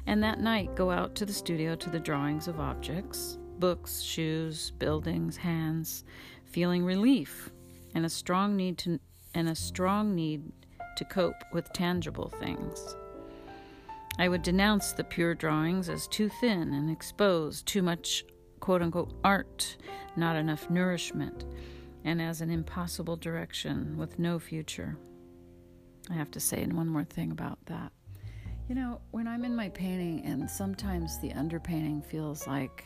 And 0.05 0.23
that 0.23 0.39
night 0.39 0.75
go 0.75 0.91
out 0.91 1.15
to 1.15 1.25
the 1.25 1.33
studio 1.33 1.75
to 1.75 1.89
the 1.89 1.99
drawings 1.99 2.47
of 2.47 2.59
objects, 2.59 3.37
books, 3.61 4.01
shoes, 4.01 4.71
buildings, 4.71 5.37
hands, 5.37 6.03
feeling 6.43 6.83
relief 6.83 7.49
and 7.95 8.05
a 8.05 8.09
strong 8.09 8.57
need 8.57 8.77
to 8.79 8.99
and 9.33 9.47
a 9.47 9.55
strong 9.55 10.13
need 10.13 10.43
to 10.97 11.05
cope 11.05 11.43
with 11.53 11.71
tangible 11.71 12.27
things. 12.27 12.95
I 14.19 14.27
would 14.27 14.41
denounce 14.41 14.91
the 14.91 15.05
pure 15.05 15.33
drawings 15.33 15.87
as 15.87 16.07
too 16.07 16.29
thin 16.41 16.73
and 16.73 16.91
exposed, 16.91 17.65
too 17.65 17.81
much 17.81 18.25
quote 18.59 18.81
unquote 18.81 19.13
art, 19.23 19.77
not 20.17 20.35
enough 20.35 20.69
nourishment, 20.69 21.45
and 22.03 22.21
as 22.21 22.41
an 22.41 22.51
impossible 22.51 23.15
direction 23.15 23.97
with 23.97 24.19
no 24.19 24.37
future. 24.37 24.97
I 26.09 26.13
have 26.15 26.31
to 26.31 26.39
say 26.39 26.65
one 26.65 26.89
more 26.89 27.05
thing 27.05 27.31
about 27.31 27.59
that. 27.67 27.93
You 28.67 28.75
know, 28.75 29.01
when 29.11 29.27
I'm 29.27 29.45
in 29.45 29.55
my 29.55 29.69
painting, 29.69 30.23
and 30.25 30.49
sometimes 30.49 31.19
the 31.19 31.29
underpainting 31.29 32.05
feels 32.05 32.47
like 32.47 32.85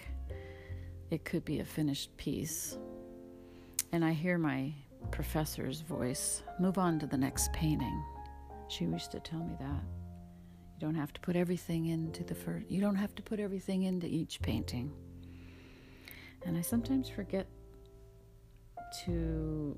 it 1.11 1.25
could 1.25 1.45
be 1.45 1.59
a 1.59 1.65
finished 1.65 2.15
piece, 2.17 2.77
and 3.91 4.03
I 4.03 4.13
hear 4.13 4.37
my 4.37 4.73
professor's 5.11 5.81
voice 5.81 6.41
move 6.59 6.77
on 6.77 6.99
to 6.99 7.07
the 7.07 7.17
next 7.17 7.53
painting. 7.53 8.03
She 8.67 8.85
used 8.85 9.11
to 9.11 9.19
tell 9.19 9.39
me 9.39 9.55
that. 9.59 9.83
You 10.73 10.81
don't 10.81 10.95
have 10.95 11.13
to 11.13 11.21
put 11.21 11.35
everything 11.35 11.85
into 11.87 12.23
the 12.23 12.35
first, 12.35 12.69
you 12.69 12.81
don't 12.81 12.95
have 12.95 13.15
to 13.15 13.21
put 13.21 13.39
everything 13.39 13.83
into 13.83 14.07
each 14.07 14.41
painting. 14.41 14.91
And 16.45 16.57
I 16.57 16.61
sometimes 16.61 17.09
forget 17.09 17.47
to 19.05 19.77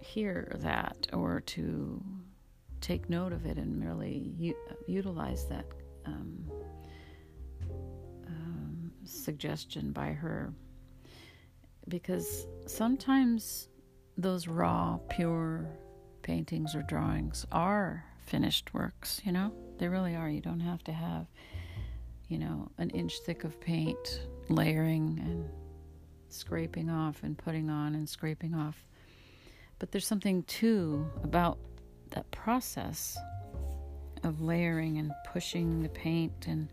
hear 0.00 0.56
that 0.60 1.06
or 1.12 1.40
to 1.40 2.02
take 2.80 3.08
note 3.08 3.32
of 3.32 3.46
it 3.46 3.56
and 3.56 3.78
merely 3.78 4.34
u- 4.38 4.56
utilize 4.86 5.46
that 5.46 5.64
um, 6.04 6.50
suggestion 9.10 9.92
by 9.92 10.08
her. 10.12 10.52
Because 11.88 12.46
sometimes 12.66 13.68
those 14.18 14.48
raw, 14.48 14.98
pure 15.08 15.68
paintings 16.22 16.74
or 16.74 16.82
drawings 16.82 17.46
are 17.52 18.04
finished 18.24 18.74
works, 18.74 19.20
you 19.24 19.32
know? 19.32 19.52
They 19.78 19.88
really 19.88 20.16
are. 20.16 20.28
You 20.28 20.40
don't 20.40 20.60
have 20.60 20.82
to 20.84 20.92
have, 20.92 21.26
you 22.28 22.38
know, 22.38 22.70
an 22.78 22.90
inch 22.90 23.18
thick 23.24 23.44
of 23.44 23.60
paint 23.60 24.22
layering 24.48 25.20
and 25.24 25.48
scraping 26.28 26.90
off 26.90 27.22
and 27.22 27.36
putting 27.36 27.70
on 27.70 27.94
and 27.94 28.08
scraping 28.08 28.54
off. 28.54 28.84
But 29.78 29.92
there's 29.92 30.06
something 30.06 30.42
too 30.44 31.06
about 31.22 31.58
that 32.10 32.30
process 32.30 33.16
of 34.24 34.40
layering 34.40 34.98
and 34.98 35.12
pushing 35.26 35.82
the 35.82 35.88
paint 35.88 36.46
and 36.46 36.68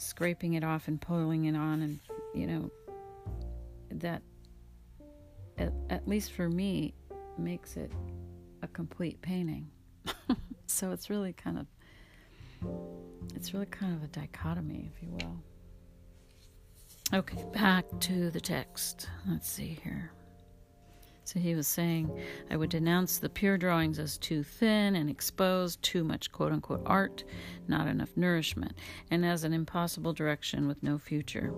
scraping 0.00 0.54
it 0.54 0.64
off 0.64 0.88
and 0.88 1.00
pulling 1.00 1.44
it 1.44 1.56
on 1.56 1.82
and 1.82 2.00
you 2.34 2.46
know 2.46 2.70
that 3.90 4.22
at, 5.58 5.72
at 5.90 6.08
least 6.08 6.32
for 6.32 6.48
me 6.48 6.94
makes 7.36 7.76
it 7.76 7.92
a 8.62 8.68
complete 8.68 9.20
painting 9.20 9.68
so 10.66 10.90
it's 10.92 11.10
really 11.10 11.32
kind 11.32 11.58
of 11.58 11.66
it's 13.34 13.52
really 13.52 13.66
kind 13.66 13.94
of 13.94 14.02
a 14.02 14.08
dichotomy 14.08 14.90
if 14.94 15.02
you 15.02 15.10
will 15.10 15.36
Okay, 17.12 17.44
back 17.52 17.86
to 18.02 18.30
the 18.30 18.40
text. 18.40 19.08
Let's 19.26 19.50
see 19.50 19.76
here. 19.82 20.12
So 21.32 21.38
he 21.38 21.54
was 21.54 21.68
saying, 21.68 22.10
I 22.50 22.56
would 22.56 22.70
denounce 22.70 23.18
the 23.18 23.28
pure 23.28 23.56
drawings 23.56 24.00
as 24.00 24.18
too 24.18 24.42
thin 24.42 24.96
and 24.96 25.08
exposed, 25.08 25.80
too 25.80 26.02
much 26.02 26.32
quote 26.32 26.50
unquote 26.50 26.82
art, 26.84 27.22
not 27.68 27.86
enough 27.86 28.16
nourishment, 28.16 28.72
and 29.12 29.24
as 29.24 29.44
an 29.44 29.52
impossible 29.52 30.12
direction 30.12 30.66
with 30.66 30.82
no 30.82 30.98
future. 30.98 31.54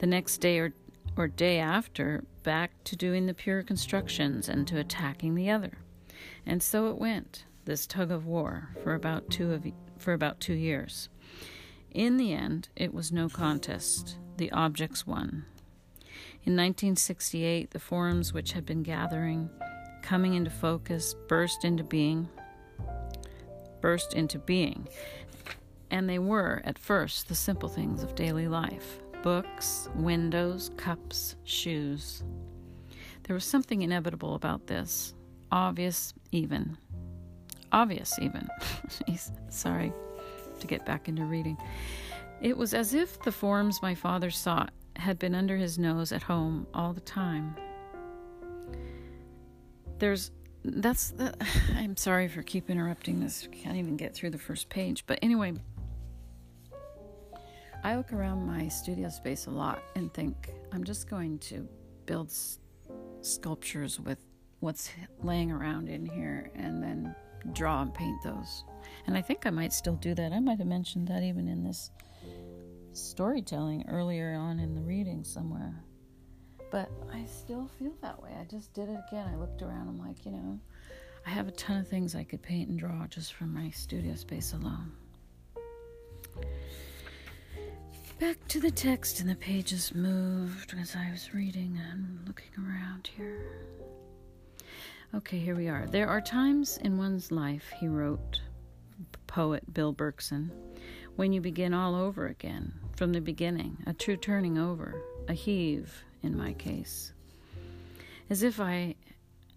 The 0.00 0.08
next 0.08 0.38
day 0.38 0.58
or, 0.58 0.74
or 1.16 1.28
day 1.28 1.60
after, 1.60 2.24
back 2.42 2.72
to 2.84 2.96
doing 2.96 3.26
the 3.26 3.34
pure 3.34 3.62
constructions 3.62 4.48
and 4.48 4.66
to 4.66 4.80
attacking 4.80 5.36
the 5.36 5.48
other. 5.48 5.78
And 6.44 6.60
so 6.60 6.88
it 6.88 6.98
went, 6.98 7.44
this 7.66 7.86
tug 7.86 8.10
of 8.10 8.26
war, 8.26 8.70
for 8.82 8.94
about 8.94 9.30
two 9.30 9.52
of 9.52 9.64
for 9.96 10.12
about 10.12 10.40
two 10.40 10.54
years. 10.54 11.08
In 11.92 12.16
the 12.16 12.32
end, 12.32 12.68
it 12.74 12.92
was 12.92 13.12
no 13.12 13.28
contest 13.28 14.18
the 14.38 14.50
objects 14.50 15.06
won. 15.06 15.44
In 16.46 16.52
1968, 16.52 17.70
the 17.70 17.78
forums 17.78 18.34
which 18.34 18.52
had 18.52 18.66
been 18.66 18.82
gathering, 18.82 19.48
coming 20.02 20.34
into 20.34 20.50
focus, 20.50 21.14
burst 21.26 21.64
into 21.64 21.82
being. 21.82 22.28
Burst 23.80 24.12
into 24.12 24.38
being. 24.38 24.86
And 25.90 26.06
they 26.06 26.18
were, 26.18 26.60
at 26.66 26.78
first, 26.78 27.28
the 27.28 27.34
simple 27.34 27.70
things 27.70 28.02
of 28.02 28.14
daily 28.14 28.46
life 28.46 28.98
books, 29.22 29.88
windows, 29.94 30.70
cups, 30.76 31.36
shoes. 31.44 32.22
There 33.22 33.32
was 33.32 33.46
something 33.46 33.80
inevitable 33.80 34.34
about 34.34 34.66
this, 34.66 35.14
obvious 35.50 36.12
even. 36.30 36.76
Obvious 37.72 38.18
even. 38.18 38.46
Sorry 39.48 39.94
to 40.60 40.66
get 40.66 40.84
back 40.84 41.08
into 41.08 41.24
reading. 41.24 41.56
It 42.42 42.58
was 42.58 42.74
as 42.74 42.92
if 42.92 43.22
the 43.22 43.32
forms 43.32 43.80
my 43.80 43.94
father 43.94 44.30
sought 44.30 44.74
had 44.96 45.18
been 45.18 45.34
under 45.34 45.56
his 45.56 45.78
nose 45.78 46.12
at 46.12 46.22
home 46.22 46.66
all 46.74 46.92
the 46.92 47.00
time. 47.00 47.56
There's 49.98 50.30
that's 50.64 51.10
the, 51.10 51.28
uh, 51.28 51.44
I'm 51.76 51.96
sorry 51.96 52.28
for 52.28 52.42
keep 52.42 52.70
interrupting 52.70 53.20
this. 53.20 53.48
Can't 53.52 53.76
even 53.76 53.96
get 53.96 54.14
through 54.14 54.30
the 54.30 54.38
first 54.38 54.68
page. 54.68 55.04
But 55.06 55.18
anyway, 55.22 55.54
I 57.82 57.96
look 57.96 58.12
around 58.12 58.46
my 58.46 58.68
studio 58.68 59.08
space 59.10 59.46
a 59.46 59.50
lot 59.50 59.82
and 59.94 60.12
think 60.12 60.50
I'm 60.72 60.84
just 60.84 61.08
going 61.08 61.38
to 61.40 61.68
build 62.06 62.28
s- 62.28 62.58
sculptures 63.20 64.00
with 64.00 64.18
what's 64.60 64.90
laying 65.22 65.52
around 65.52 65.90
in 65.90 66.06
here 66.06 66.50
and 66.54 66.82
then 66.82 67.14
draw 67.52 67.82
and 67.82 67.92
paint 67.92 68.22
those. 68.24 68.64
And 69.06 69.16
I 69.16 69.22
think 69.22 69.44
I 69.44 69.50
might 69.50 69.72
still 69.72 69.96
do 69.96 70.14
that. 70.14 70.32
I 70.32 70.40
might 70.40 70.58
have 70.58 70.66
mentioned 70.66 71.08
that 71.08 71.22
even 71.22 71.46
in 71.46 71.62
this 71.62 71.90
storytelling 72.96 73.84
earlier 73.88 74.34
on 74.34 74.58
in 74.58 74.74
the 74.74 74.82
reading 74.82 75.24
somewhere. 75.24 75.84
But 76.70 76.90
I 77.12 77.24
still 77.26 77.68
feel 77.78 77.94
that 78.02 78.22
way. 78.22 78.30
I 78.40 78.44
just 78.44 78.72
did 78.72 78.88
it 78.88 78.98
again. 79.08 79.28
I 79.32 79.36
looked 79.36 79.62
around. 79.62 79.88
I'm 79.88 79.98
like, 79.98 80.24
you 80.24 80.32
know, 80.32 80.58
I 81.26 81.30
have 81.30 81.48
a 81.48 81.52
ton 81.52 81.78
of 81.78 81.88
things 81.88 82.14
I 82.14 82.24
could 82.24 82.42
paint 82.42 82.68
and 82.68 82.78
draw 82.78 83.06
just 83.06 83.34
from 83.34 83.54
my 83.54 83.70
studio 83.70 84.14
space 84.14 84.52
alone. 84.52 84.92
Back 88.18 88.36
to 88.48 88.60
the 88.60 88.70
text, 88.70 89.20
and 89.20 89.28
the 89.28 89.34
pages 89.36 89.94
moved 89.94 90.74
as 90.80 90.96
I 90.96 91.10
was 91.10 91.34
reading 91.34 91.78
and 91.90 92.20
looking 92.26 92.52
around 92.58 93.10
here. 93.16 93.50
Okay, 95.14 95.38
here 95.38 95.54
we 95.54 95.68
are. 95.68 95.86
There 95.86 96.08
are 96.08 96.20
times 96.20 96.78
in 96.78 96.96
one's 96.96 97.30
life, 97.30 97.72
he 97.78 97.88
wrote, 97.88 98.40
poet 99.26 99.72
Bill 99.74 99.92
Berkson, 99.92 100.50
when 101.16 101.32
you 101.32 101.40
begin 101.40 101.74
all 101.74 101.94
over 101.94 102.26
again, 102.26 102.72
from 102.96 103.12
the 103.12 103.20
beginning, 103.20 103.78
a 103.86 103.92
true 103.92 104.16
turning 104.16 104.56
over, 104.56 105.02
a 105.28 105.34
heave 105.34 106.04
in 106.22 106.36
my 106.36 106.52
case. 106.52 107.12
As 108.30 108.42
if 108.42 108.60
I 108.60 108.94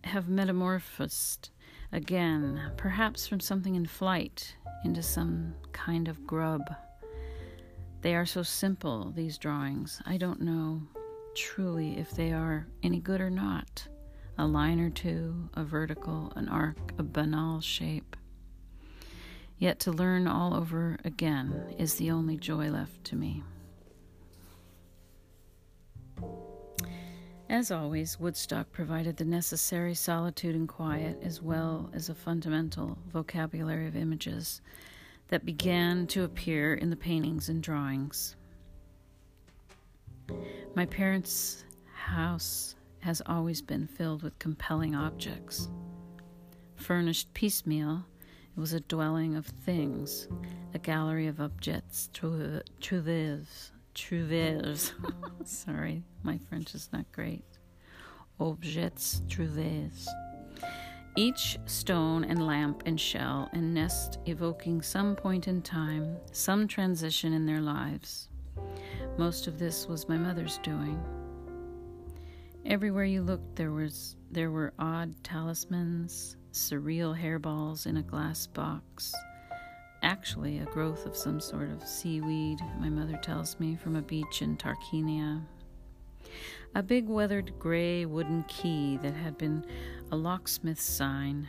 have 0.04 0.28
metamorphosed 0.28 1.50
again, 1.92 2.72
perhaps 2.76 3.28
from 3.28 3.40
something 3.40 3.76
in 3.76 3.86
flight 3.86 4.56
into 4.84 5.02
some 5.02 5.54
kind 5.72 6.08
of 6.08 6.28
grub. 6.28 6.62
They 8.02 8.16
are 8.16 8.26
so 8.26 8.44
simple, 8.44 9.12
these 9.16 9.38
drawings. 9.38 10.02
I 10.06 10.18
don't 10.18 10.42
know 10.42 10.82
truly 11.36 11.98
if 11.98 12.12
they 12.12 12.34
are 12.34 12.68
any 12.84 13.00
good 13.00 13.22
or 13.22 13.30
not. 13.30 13.88
A 14.38 14.46
line 14.46 14.80
or 14.80 14.90
two, 14.90 15.50
a 15.54 15.64
vertical, 15.64 16.34
an 16.36 16.50
arc, 16.50 16.94
a 16.98 17.04
banal 17.04 17.62
shape. 17.62 18.17
Yet 19.60 19.80
to 19.82 19.92
learn 19.92 20.28
all 20.28 20.54
over 20.54 20.98
again 21.04 21.76
is 21.78 21.96
the 21.96 22.12
only 22.12 22.38
joy 22.38 22.70
left 22.70 23.04
to 23.06 23.16
me. 23.16 23.44
As 27.50 27.72
always, 27.72 28.20
Woodstock 28.20 28.72
provided 28.72 29.18
the 29.18 29.26
necessary 29.26 29.96
solitude 29.96 30.54
and 30.54 30.68
quiet, 30.68 31.18
as 31.24 31.42
well 31.42 31.90
as 31.94 32.10
a 32.10 32.16
fundamental 32.16 32.98
vocabulary 33.12 33.88
of 33.88 33.96
images 33.96 34.62
that 35.30 35.46
began 35.46 36.08
to 36.08 36.24
appear 36.24 36.74
in 36.74 36.90
the 36.90 36.96
paintings 36.96 37.50
and 37.50 37.64
drawings. 37.64 38.36
My 40.76 40.86
parents' 40.86 41.64
house 41.94 42.76
has 43.00 43.22
always 43.26 43.62
been 43.62 43.88
filled 43.88 44.24
with 44.24 44.38
compelling 44.40 44.94
objects. 44.94 45.70
Furnished 46.76 47.34
piecemeal, 47.34 48.04
it 48.58 48.60
was 48.60 48.74
a 48.74 48.80
dwelling 48.80 49.36
of 49.36 49.46
things, 49.46 50.28
a 50.74 50.80
gallery 50.80 51.28
of 51.28 51.40
objects, 51.40 52.10
trouves, 52.12 53.72
trouves. 53.94 54.94
Sorry, 55.46 56.04
my 56.24 56.40
French 56.40 56.74
is 56.74 56.90
not 56.92 57.06
great. 57.12 57.46
objets 58.40 59.22
trouvés. 59.28 60.08
Each 61.16 61.60
stone 61.68 62.24
and 62.24 62.48
lamp 62.48 62.82
and 62.88 63.00
shell 63.00 63.48
and 63.54 63.76
nest 63.76 64.18
evoking 64.26 64.82
some 64.82 65.16
point 65.16 65.48
in 65.48 65.62
time, 65.62 66.18
some 66.32 66.68
transition 66.68 67.34
in 67.34 67.46
their 67.46 67.62
lives. 67.62 68.28
Most 69.20 69.46
of 69.46 69.60
this 69.60 69.88
was 69.88 70.10
my 70.10 70.18
mother's 70.18 70.58
doing. 70.64 71.00
Everywhere 72.66 73.06
you 73.06 73.22
looked 73.22 73.56
there 73.56 73.72
was 73.72 74.16
there 74.32 74.50
were 74.50 74.74
odd 74.80 75.14
talismans, 75.24 76.38
surreal 76.52 77.20
hairballs 77.20 77.86
in 77.86 77.98
a 77.98 78.02
glass 78.02 78.48
box. 78.48 79.14
Actually, 80.04 80.60
a 80.60 80.66
growth 80.66 81.06
of 81.06 81.16
some 81.16 81.40
sort 81.40 81.70
of 81.70 81.88
seaweed, 81.88 82.60
my 82.80 82.90
mother 82.90 83.18
tells 83.18 83.60
me, 83.60 83.76
from 83.76 83.96
a 83.96 84.02
beach 84.02 84.42
in 84.42 84.58
Tarquinia. 84.58 85.42
A 86.76 86.84
big 86.84 87.08
weathered 87.08 87.58
gray 87.58 88.06
wooden 88.06 88.44
key 88.48 89.00
that 89.02 89.14
had 89.14 89.38
been 89.38 89.66
a 90.12 90.16
locksmith's 90.16 90.84
sign, 90.84 91.48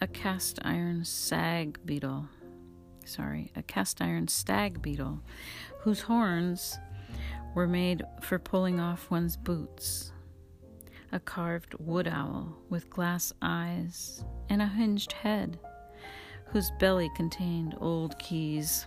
a 0.00 0.06
cast 0.06 0.58
iron 0.62 1.04
sag 1.04 1.78
beetle, 1.84 2.28
sorry, 3.04 3.52
a 3.54 3.62
cast 3.62 4.00
iron 4.02 4.26
stag 4.28 4.82
beetle, 4.82 5.20
whose 5.80 6.00
horns 6.00 6.78
were 7.54 7.68
made 7.68 8.02
for 8.20 8.38
pulling 8.38 8.80
off 8.80 9.10
one's 9.10 9.36
boots, 9.36 10.12
a 11.14 11.20
carved 11.20 11.74
wood 11.78 12.08
owl 12.08 12.58
with 12.68 12.90
glass 12.90 13.32
eyes 13.40 14.24
and 14.48 14.60
a 14.60 14.66
hinged 14.66 15.12
head, 15.12 15.60
whose 16.46 16.72
belly 16.80 17.08
contained 17.14 17.76
old 17.80 18.18
keys. 18.18 18.86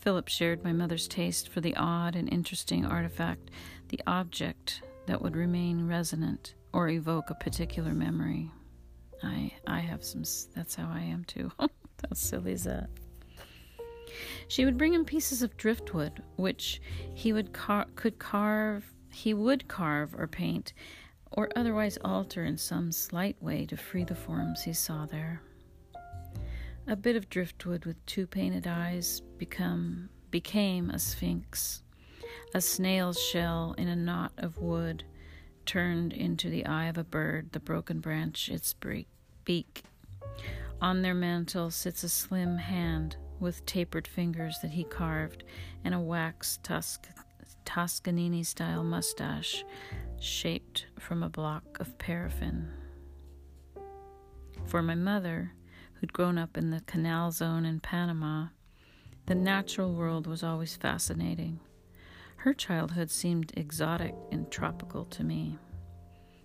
Philip 0.00 0.28
shared 0.28 0.62
my 0.62 0.72
mother's 0.72 1.08
taste 1.08 1.48
for 1.48 1.60
the 1.60 1.74
odd 1.74 2.14
and 2.14 2.32
interesting 2.32 2.86
artifact, 2.86 3.50
the 3.88 4.00
object 4.06 4.80
that 5.06 5.20
would 5.20 5.34
remain 5.34 5.88
resonant 5.88 6.54
or 6.72 6.88
evoke 6.88 7.30
a 7.30 7.34
particular 7.34 7.92
memory. 7.92 8.48
I 9.24 9.52
I 9.66 9.80
have 9.80 10.04
some 10.04 10.22
that's 10.54 10.76
how 10.76 10.88
I 10.88 11.00
am 11.00 11.24
too. 11.24 11.50
that's 11.98 12.20
silly 12.20 12.52
as 12.52 12.62
that. 12.62 12.88
She 14.46 14.64
would 14.64 14.78
bring 14.78 14.94
him 14.94 15.04
pieces 15.04 15.42
of 15.42 15.56
driftwood 15.56 16.22
which 16.36 16.80
he 17.12 17.32
would 17.32 17.52
car- 17.52 17.88
could 17.96 18.20
carve 18.20 18.94
he 19.10 19.34
would 19.34 19.68
carve 19.68 20.14
or 20.14 20.26
paint 20.26 20.72
or 21.30 21.48
otherwise 21.56 21.98
alter 22.04 22.44
in 22.44 22.56
some 22.56 22.90
slight 22.90 23.40
way 23.42 23.66
to 23.66 23.76
free 23.76 24.04
the 24.04 24.14
forms 24.14 24.62
he 24.62 24.72
saw 24.72 25.06
there. 25.06 25.42
A 26.86 26.96
bit 26.96 27.16
of 27.16 27.28
driftwood 27.28 27.84
with 27.84 28.04
two 28.06 28.26
painted 28.26 28.66
eyes 28.66 29.20
become 29.36 30.08
became 30.30 30.90
a 30.90 30.98
sphinx. 30.98 31.82
A 32.54 32.60
snail's 32.60 33.20
shell 33.20 33.74
in 33.78 33.88
a 33.88 33.96
knot 33.96 34.32
of 34.38 34.58
wood 34.58 35.04
turned 35.66 36.12
into 36.12 36.48
the 36.48 36.64
eye 36.64 36.86
of 36.86 36.96
a 36.96 37.04
bird, 37.04 37.52
the 37.52 37.60
broken 37.60 38.00
branch 38.00 38.48
its 38.48 38.74
beak. 39.44 39.82
On 40.80 41.02
their 41.02 41.14
mantle 41.14 41.70
sits 41.70 42.04
a 42.04 42.08
slim 42.08 42.56
hand 42.56 43.16
with 43.40 43.64
tapered 43.66 44.06
fingers 44.06 44.58
that 44.62 44.70
he 44.70 44.84
carved 44.84 45.44
and 45.84 45.94
a 45.94 46.00
wax 46.00 46.58
tusk, 46.62 47.06
Toscanini 47.68 48.42
style 48.42 48.82
mustache 48.82 49.62
shaped 50.18 50.86
from 50.98 51.22
a 51.22 51.28
block 51.28 51.78
of 51.80 51.98
paraffin. 51.98 52.66
For 54.64 54.80
my 54.80 54.94
mother, 54.94 55.52
who'd 55.92 56.14
grown 56.14 56.38
up 56.38 56.56
in 56.56 56.70
the 56.70 56.80
canal 56.86 57.30
zone 57.30 57.66
in 57.66 57.80
Panama, 57.80 58.46
the 59.26 59.34
natural 59.34 59.92
world 59.92 60.26
was 60.26 60.42
always 60.42 60.76
fascinating. 60.76 61.60
Her 62.36 62.54
childhood 62.54 63.10
seemed 63.10 63.52
exotic 63.54 64.14
and 64.32 64.50
tropical 64.50 65.04
to 65.04 65.22
me. 65.22 65.58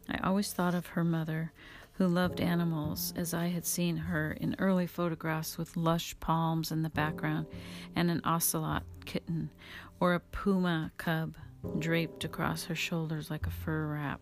I 0.09 0.17
always 0.27 0.51
thought 0.51 0.75
of 0.75 0.87
her 0.87 1.05
mother, 1.05 1.53
who 1.93 2.07
loved 2.07 2.41
animals, 2.41 3.13
as 3.15 3.33
I 3.33 3.47
had 3.47 3.65
seen 3.65 3.97
her 3.97 4.31
in 4.31 4.55
early 4.57 4.87
photographs 4.87 5.57
with 5.57 5.77
lush 5.77 6.15
palms 6.19 6.71
in 6.71 6.81
the 6.81 6.89
background 6.89 7.47
and 7.95 8.09
an 8.09 8.21
ocelot 8.23 8.83
kitten 9.05 9.51
or 9.99 10.13
a 10.13 10.19
puma 10.19 10.91
cub 10.97 11.35
draped 11.79 12.23
across 12.23 12.65
her 12.65 12.75
shoulders 12.75 13.29
like 13.29 13.45
a 13.45 13.51
fur 13.51 13.87
wrap. 13.87 14.21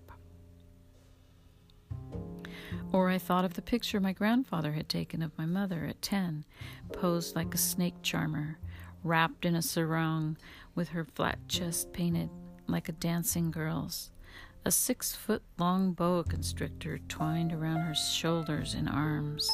Or 2.92 3.10
I 3.10 3.18
thought 3.18 3.46
of 3.46 3.54
the 3.54 3.62
picture 3.62 4.00
my 4.00 4.12
grandfather 4.12 4.74
had 4.74 4.90
taken 4.90 5.22
of 5.22 5.38
my 5.38 5.46
mother 5.46 5.86
at 5.86 6.02
ten, 6.02 6.44
posed 6.92 7.36
like 7.36 7.54
a 7.54 7.58
snake 7.58 8.02
charmer, 8.02 8.60
wrapped 9.04 9.46
in 9.46 9.56
a 9.56 9.62
sarong 9.62 10.38
with 10.76 10.90
her 10.90 11.06
flat 11.06 11.40
chest 11.48 11.94
painted 11.94 12.30
like 12.68 12.90
a 12.90 12.94
dancing 12.94 13.50
girl's, 13.50 14.12
a 14.64 14.72
six 14.72 15.16
foot 15.16 15.42
long 15.58 15.92
boa 15.92 16.24
constrictor 16.24 17.00
twined 17.08 17.52
around 17.52 17.82
her 17.82 17.96
shoulders 17.96 18.76
and 18.76 18.88
arms. 18.88 19.50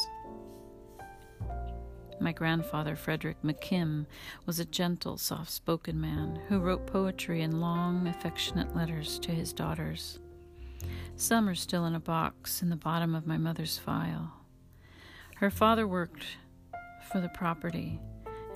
My 2.20 2.32
grandfather, 2.32 2.96
Frederick 2.96 3.38
McKim, 3.44 4.06
was 4.44 4.58
a 4.58 4.64
gentle, 4.64 5.16
soft 5.16 5.50
spoken 5.50 6.00
man 6.00 6.40
who 6.48 6.58
wrote 6.58 6.86
poetry 6.86 7.42
in 7.42 7.60
long, 7.60 8.06
affectionate 8.08 8.74
letters 8.74 9.18
to 9.20 9.30
his 9.30 9.52
daughters. 9.52 10.18
Some 11.16 11.48
are 11.48 11.54
still 11.54 11.86
in 11.86 11.94
a 11.94 12.00
box 12.00 12.60
in 12.60 12.70
the 12.70 12.76
bottom 12.76 13.14
of 13.14 13.26
my 13.26 13.38
mother's 13.38 13.78
file. 13.78 14.32
Her 15.36 15.50
father 15.50 15.86
worked 15.86 16.24
for 17.10 17.20
the 17.20 17.28
property 17.30 18.00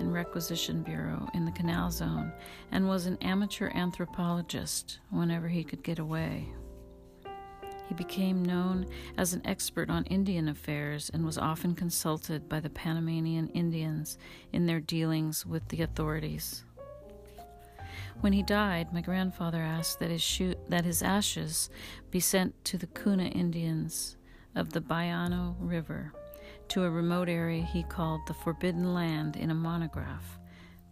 and 0.02 0.12
Requisition 0.12 0.82
Bureau 0.82 1.28
in 1.32 1.44
the 1.44 1.52
Canal 1.52 1.90
Zone 1.90 2.32
and 2.72 2.88
was 2.88 3.06
an 3.06 3.16
amateur 3.22 3.70
anthropologist 3.72 4.98
whenever 5.10 5.46
he 5.46 5.62
could 5.62 5.84
get 5.84 6.00
away. 6.00 6.48
He 7.88 7.94
became 7.94 8.44
known 8.44 8.86
as 9.16 9.32
an 9.32 9.42
expert 9.44 9.90
on 9.90 10.04
Indian 10.06 10.48
affairs 10.48 11.08
and 11.14 11.24
was 11.24 11.38
often 11.38 11.76
consulted 11.76 12.48
by 12.48 12.58
the 12.58 12.70
Panamanian 12.70 13.48
Indians 13.50 14.18
in 14.52 14.66
their 14.66 14.80
dealings 14.80 15.46
with 15.46 15.68
the 15.68 15.82
authorities. 15.82 16.64
When 18.20 18.32
he 18.32 18.42
died, 18.42 18.92
my 18.92 19.02
grandfather 19.02 19.60
asked 19.60 20.00
that 20.00 20.10
his, 20.10 20.22
shoot, 20.22 20.58
that 20.68 20.84
his 20.84 21.02
ashes 21.02 21.70
be 22.10 22.18
sent 22.18 22.64
to 22.64 22.76
the 22.76 22.88
Kuna 22.88 23.26
Indians 23.26 24.16
of 24.56 24.72
the 24.72 24.80
Bayano 24.80 25.54
River 25.60 26.12
to 26.68 26.84
a 26.84 26.90
remote 26.90 27.28
area 27.28 27.62
he 27.62 27.82
called 27.82 28.20
the 28.26 28.34
Forbidden 28.34 28.94
Land 28.94 29.36
in 29.36 29.50
a 29.50 29.54
monograph, 29.54 30.38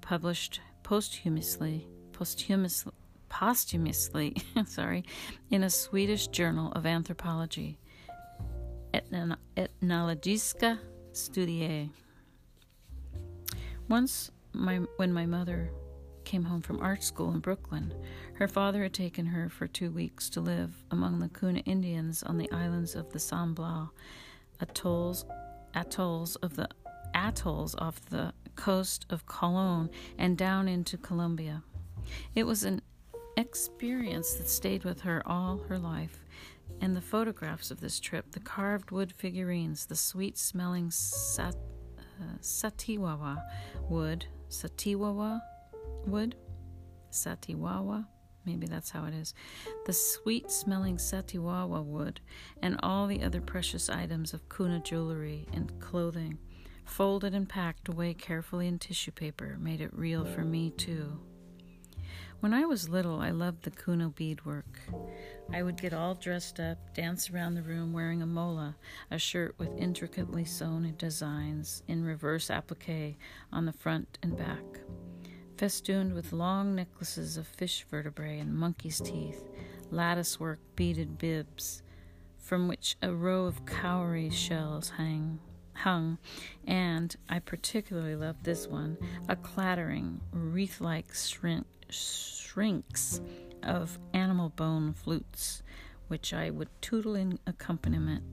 published 0.01 0.61
posthumously, 0.83 1.87
posthumously, 2.13 2.93
posthumously, 3.29 4.37
sorry, 4.67 5.05
in 5.51 5.63
a 5.63 5.71
Swedish 5.71 6.27
journal 6.29 6.73
of 6.73 6.87
anthropology, 6.87 7.79
Ethnologiska 8.93 10.79
Studier. 11.13 11.91
Once, 13.89 14.31
my, 14.53 14.77
when 14.97 15.13
my 15.13 15.27
mother 15.27 15.71
came 16.25 16.45
home 16.45 16.63
from 16.63 16.81
art 16.81 17.03
school 17.03 17.33
in 17.33 17.41
Brooklyn, 17.41 17.93
her 18.35 18.47
father 18.47 18.83
had 18.83 18.93
taken 18.93 19.27
her 19.27 19.49
for 19.49 19.67
two 19.67 19.91
weeks 19.91 20.29
to 20.31 20.41
live 20.41 20.73
among 20.91 21.19
the 21.19 21.29
Kuna 21.29 21.61
Indians 21.61 22.23
on 22.23 22.39
the 22.39 22.51
islands 22.53 22.95
of 22.95 23.13
the 23.13 23.19
San 23.19 23.53
Blas, 23.53 23.89
atolls 24.61 25.25
atolls 25.75 26.37
of 26.37 26.57
the 26.57 26.69
atolls 27.15 27.75
off 27.79 28.01
the 28.07 28.33
coast 28.57 29.07
of 29.11 29.27
Colon 29.27 29.91
and 30.19 30.37
down 30.37 30.69
into 30.69 30.97
Colombia. 30.97 31.63
It 32.35 32.45
was 32.45 32.65
an 32.65 32.83
experience 33.37 34.35
that 34.35 34.49
stayed 34.49 34.85
with 34.85 35.01
her 35.03 35.23
all 35.27 35.59
her 35.69 35.79
life, 35.79 36.25
and 36.81 36.95
the 36.95 37.01
photographs 37.01 37.71
of 37.71 37.81
this 37.81 38.01
trip, 38.01 38.33
the 38.33 38.41
carved 38.41 38.91
wood 38.91 39.13
figurines, 39.13 39.87
the 39.87 39.97
sweet 39.97 40.39
smelling 40.39 40.91
sat, 40.91 41.55
uh, 41.99 42.39
satiwawa 42.41 43.43
wood, 43.89 44.27
satiwawa 44.49 45.41
wood, 46.07 46.37
satiwawa 47.11 48.07
maybe 48.51 48.67
that's 48.67 48.91
how 48.91 49.05
it 49.05 49.15
is, 49.15 49.33
the 49.87 49.93
sweet 49.93 50.51
smelling 50.51 50.97
satiwawa 50.97 51.85
wood, 51.85 52.21
and 52.61 52.77
all 52.83 53.07
the 53.07 53.23
other 53.23 53.41
precious 53.41 53.89
items 53.89 54.35
of 54.35 54.49
Kuna 54.49 54.81
jewelry 54.81 55.47
and 55.53 55.79
clothing, 55.79 56.39
folded 56.85 57.33
and 57.33 57.49
packed 57.49 57.89
away 57.89 58.13
carefully 58.13 58.67
in 58.67 58.79
tissue 58.79 59.13
paper, 59.13 59.57
made 59.61 59.81
it 59.81 59.97
real 59.97 60.25
for 60.25 60.43
me 60.43 60.71
too. 60.71 61.21
When 62.41 62.53
I 62.55 62.65
was 62.65 62.89
little, 62.89 63.21
I 63.21 63.31
loved 63.31 63.65
the 63.65 63.71
Kuna 63.71 64.09
beadwork. 64.09 64.81
I 65.53 65.63
would 65.63 65.81
get 65.81 65.93
all 65.93 66.15
dressed 66.15 66.59
up, 66.59 66.79
dance 66.95 67.31
around 67.31 67.55
the 67.55 67.63
room 67.63 67.93
wearing 67.93 68.23
a 68.23 68.27
mola, 68.27 68.77
a 69.11 69.19
shirt 69.19 69.55
with 69.59 69.77
intricately 69.77 70.45
sewn 70.45 70.93
designs 70.97 71.83
in 71.87 72.03
reverse 72.03 72.51
applique 72.51 73.19
on 73.53 73.67
the 73.67 73.73
front 73.73 74.19
and 74.23 74.37
back 74.37 74.65
festooned 75.61 76.15
with 76.15 76.33
long 76.33 76.75
necklaces 76.75 77.37
of 77.37 77.47
fish 77.47 77.85
vertebrae 77.91 78.39
and 78.39 78.55
monkey's 78.55 78.99
teeth, 78.99 79.45
latticework 79.91 80.59
beaded 80.75 81.19
bibs, 81.19 81.83
from 82.39 82.67
which 82.67 82.97
a 83.03 83.13
row 83.13 83.45
of 83.45 83.67
cowrie 83.67 84.31
shells 84.31 84.89
hang, 84.97 85.39
hung, 85.75 86.17
and 86.67 87.15
I 87.29 87.41
particularly 87.41 88.17
loved 88.17 88.43
this 88.43 88.67
one, 88.67 88.97
a 89.29 89.37
clattering, 89.37 90.23
wreath 90.33 90.81
like 90.81 91.13
shrink, 91.15 91.67
shrinks 91.91 93.21
of 93.63 93.99
animal 94.15 94.31
animal 94.31 94.49
bone 94.57 94.95
flutes, 94.95 95.63
which 96.09 96.33
I 96.33 96.49
would 96.49 96.71
tootle 96.81 97.15
in 97.15 97.39
accompaniment 97.47 98.25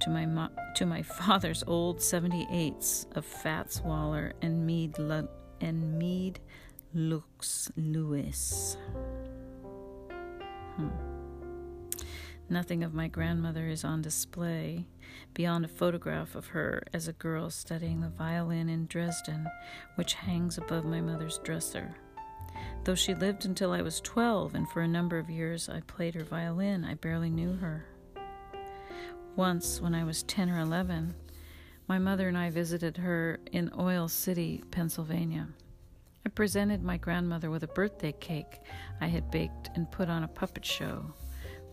to 0.00 0.10
my 0.10 0.26
mo- 0.26 0.50
to 0.74 0.84
my 0.84 1.00
father's 1.00 1.64
old 1.66 2.00
78s 2.00 3.06
of 3.16 3.24
Fats 3.24 3.80
Waller 3.80 4.34
and 4.42 4.66
Meade 4.66 4.98
Lu- 4.98 5.30
and 5.62 5.98
Meade 5.98 6.40
Lux 6.96 7.72
Lewis. 7.76 8.76
Hmm. 10.76 10.90
Nothing 12.48 12.84
of 12.84 12.94
my 12.94 13.08
grandmother 13.08 13.66
is 13.66 13.82
on 13.82 14.00
display 14.00 14.86
beyond 15.32 15.64
a 15.64 15.68
photograph 15.68 16.36
of 16.36 16.46
her 16.48 16.84
as 16.92 17.08
a 17.08 17.12
girl 17.14 17.50
studying 17.50 18.00
the 18.00 18.10
violin 18.10 18.68
in 18.68 18.86
Dresden, 18.86 19.48
which 19.96 20.14
hangs 20.14 20.56
above 20.56 20.84
my 20.84 21.00
mother's 21.00 21.38
dresser. 21.38 21.96
Though 22.84 22.94
she 22.94 23.14
lived 23.14 23.44
until 23.44 23.72
I 23.72 23.82
was 23.82 24.00
12, 24.00 24.54
and 24.54 24.68
for 24.68 24.82
a 24.82 24.88
number 24.88 25.18
of 25.18 25.28
years 25.28 25.68
I 25.68 25.80
played 25.80 26.14
her 26.14 26.22
violin, 26.22 26.84
I 26.84 26.94
barely 26.94 27.30
knew 27.30 27.54
her. 27.56 27.86
Once, 29.34 29.80
when 29.80 29.96
I 29.96 30.04
was 30.04 30.22
10 30.22 30.48
or 30.48 30.60
11, 30.60 31.12
my 31.88 31.98
mother 31.98 32.28
and 32.28 32.38
I 32.38 32.50
visited 32.50 32.98
her 32.98 33.40
in 33.50 33.72
Oil 33.76 34.06
City, 34.06 34.62
Pennsylvania. 34.70 35.48
I 36.26 36.30
presented 36.30 36.82
my 36.82 36.96
grandmother 36.96 37.50
with 37.50 37.64
a 37.64 37.68
birthday 37.68 38.12
cake 38.12 38.60
I 39.00 39.06
had 39.06 39.30
baked 39.30 39.70
and 39.74 39.90
put 39.90 40.08
on 40.08 40.24
a 40.24 40.28
puppet 40.28 40.64
show 40.64 41.12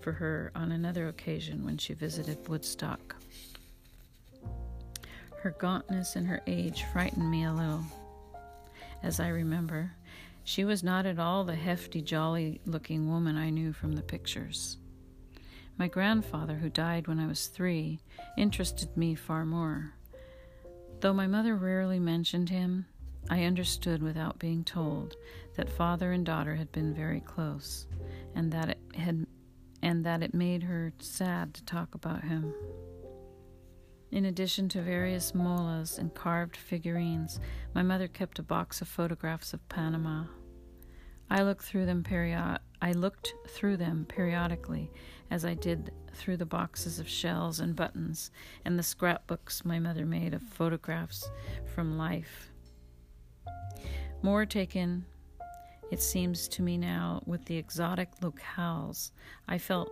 for 0.01 0.11
her 0.11 0.51
on 0.55 0.71
another 0.71 1.07
occasion 1.07 1.63
when 1.63 1.77
she 1.77 1.93
visited 1.93 2.47
Woodstock. 2.49 3.15
Her 5.41 5.55
gauntness 5.57 6.15
and 6.15 6.27
her 6.27 6.41
age 6.47 6.83
frightened 6.91 7.29
me 7.31 7.45
a 7.45 7.53
little. 7.53 7.83
As 9.01 9.19
I 9.19 9.29
remember, 9.29 9.93
she 10.43 10.65
was 10.65 10.83
not 10.83 11.05
at 11.05 11.17
all 11.17 11.43
the 11.43 11.55
hefty, 11.55 12.01
jolly 12.01 12.61
looking 12.65 13.09
woman 13.09 13.37
I 13.37 13.49
knew 13.49 13.73
from 13.73 13.93
the 13.93 14.01
pictures. 14.01 14.77
My 15.77 15.87
grandfather, 15.87 16.55
who 16.55 16.69
died 16.69 17.07
when 17.07 17.19
I 17.19 17.27
was 17.27 17.47
three, 17.47 18.01
interested 18.37 18.95
me 18.97 19.15
far 19.15 19.45
more. 19.45 19.93
Though 20.99 21.13
my 21.13 21.25
mother 21.25 21.55
rarely 21.55 21.99
mentioned 21.99 22.49
him, 22.49 22.85
I 23.29 23.43
understood 23.43 24.01
without 24.03 24.39
being 24.39 24.63
told 24.63 25.15
that 25.55 25.69
father 25.69 26.11
and 26.11 26.25
daughter 26.25 26.55
had 26.55 26.71
been 26.71 26.93
very 26.93 27.21
close, 27.21 27.87
and 28.35 28.51
that 28.51 28.69
it 28.69 28.79
had 28.95 29.25
and 29.83 30.05
that 30.05 30.21
it 30.21 30.33
made 30.33 30.63
her 30.63 30.93
sad 30.99 31.53
to 31.55 31.65
talk 31.65 31.95
about 31.95 32.23
him. 32.23 32.53
In 34.11 34.25
addition 34.25 34.69
to 34.69 34.81
various 34.81 35.33
molas 35.33 35.97
and 35.97 36.13
carved 36.13 36.57
figurines, 36.57 37.39
my 37.73 37.81
mother 37.81 38.07
kept 38.07 38.39
a 38.39 38.43
box 38.43 38.81
of 38.81 38.87
photographs 38.87 39.53
of 39.53 39.67
Panama. 39.69 40.25
I 41.29 41.43
looked 41.43 41.63
through 41.63 41.85
them 41.85 42.03
period 42.03 42.59
I 42.81 42.91
looked 42.91 43.33
through 43.47 43.77
them 43.77 44.05
periodically 44.09 44.91
as 45.29 45.45
I 45.45 45.53
did 45.53 45.93
through 46.13 46.37
the 46.37 46.45
boxes 46.45 46.99
of 46.99 47.07
shells 47.07 47.59
and 47.59 47.75
buttons 47.75 48.31
and 48.65 48.77
the 48.77 48.83
scrapbooks 48.83 49.63
my 49.63 49.79
mother 49.79 50.05
made 50.05 50.33
of 50.33 50.41
photographs 50.41 51.29
from 51.73 51.97
life. 51.97 52.51
More 54.21 54.45
taken 54.45 55.05
it 55.91 56.01
seems 56.01 56.47
to 56.47 56.61
me 56.61 56.77
now, 56.77 57.21
with 57.25 57.43
the 57.45 57.57
exotic 57.57 58.09
locales, 58.21 59.11
I 59.49 59.57
felt 59.57 59.91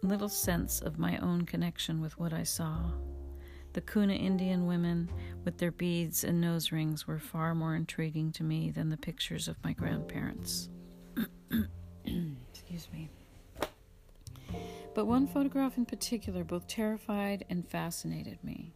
little 0.00 0.28
sense 0.28 0.80
of 0.80 1.00
my 1.00 1.18
own 1.18 1.46
connection 1.46 2.00
with 2.00 2.16
what 2.16 2.32
I 2.32 2.44
saw. 2.44 2.92
The 3.72 3.80
Kuna 3.80 4.14
Indian 4.14 4.66
women 4.66 5.10
with 5.44 5.58
their 5.58 5.72
beads 5.72 6.22
and 6.22 6.40
nose 6.40 6.70
rings 6.70 7.08
were 7.08 7.18
far 7.18 7.56
more 7.56 7.74
intriguing 7.74 8.30
to 8.32 8.44
me 8.44 8.70
than 8.70 8.88
the 8.88 8.96
pictures 8.96 9.48
of 9.48 9.62
my 9.64 9.72
grandparents. 9.72 10.68
Excuse 12.04 12.88
me. 12.92 13.10
But 14.94 15.06
one 15.06 15.26
photograph 15.26 15.76
in 15.76 15.86
particular 15.86 16.44
both 16.44 16.68
terrified 16.68 17.46
and 17.50 17.68
fascinated 17.68 18.38
me. 18.44 18.74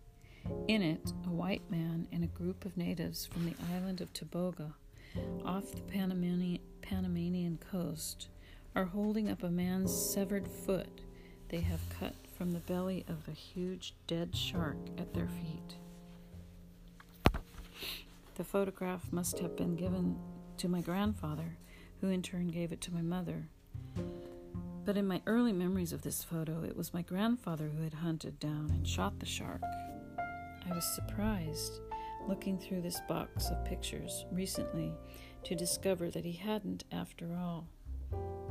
In 0.69 0.83
it, 0.83 1.13
a 1.27 1.31
white 1.31 1.71
man 1.71 2.09
and 2.13 2.25
a 2.25 2.29
group 2.29 2.65
of 2.65 2.77
natives 2.77 3.27
from 3.27 3.47
the 3.47 3.55
island 3.75 4.01
of 4.01 4.13
Taboga 4.13 4.73
off 5.45 5.73
the 5.73 5.83
Panamanian, 5.83 6.61
Panamanian 6.83 7.59
coast 7.71 8.29
are 8.75 8.85
holding 8.85 9.31
up 9.31 9.43
a 9.43 9.51
man's 9.51 9.95
severed 9.95 10.47
foot 10.47 11.01
they 11.49 11.61
have 11.61 11.81
cut 11.99 12.15
from 12.37 12.53
the 12.53 12.59
belly 12.61 13.05
of 13.09 13.29
a 13.29 13.33
huge 13.33 13.95
dead 14.07 14.37
shark 14.37 14.77
at 14.99 15.15
their 15.15 15.29
feet. 15.29 15.77
The 18.35 18.45
photograph 18.45 19.13
must 19.13 19.39
have 19.39 19.57
been 19.57 19.77
given 19.77 20.19
to 20.59 20.69
my 20.69 20.81
grandfather, 20.81 21.57
who 22.01 22.09
in 22.09 22.23
turn 22.23 22.49
gave 22.49 22.73
it 22.73 22.81
to 22.83 22.93
my 22.93 23.03
mother. 23.03 23.49
But 24.85 24.97
in 24.97 25.07
my 25.07 25.23
early 25.27 25.53
memories 25.53 25.93
of 25.93 26.03
this 26.03 26.23
photo, 26.23 26.63
it 26.63 26.77
was 26.77 26.93
my 26.93 27.03
grandfather 27.03 27.71
who 27.75 27.83
had 27.83 27.95
hunted 27.95 28.39
down 28.39 28.71
and 28.71 28.87
shot 28.87 29.19
the 29.19 29.27
shark. 29.27 29.63
I 30.69 30.75
was 30.75 30.85
surprised 30.85 31.81
looking 32.29 32.59
through 32.59 32.83
this 32.83 33.01
box 33.09 33.51
of 33.51 33.65
pictures 33.65 34.25
recently 34.33 34.93
to 35.45 35.55
discover 35.55 36.11
that 36.11 36.25
he 36.25 36.33
hadn't 36.33 36.85
after 36.91 37.37
all. 37.37 37.69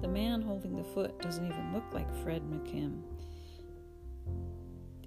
The 0.01 0.07
man 0.07 0.41
holding 0.41 0.75
the 0.75 0.83
foot 0.83 1.19
doesn't 1.21 1.45
even 1.45 1.73
look 1.73 1.93
like 1.93 2.13
Fred 2.23 2.43
McKim. 2.43 3.01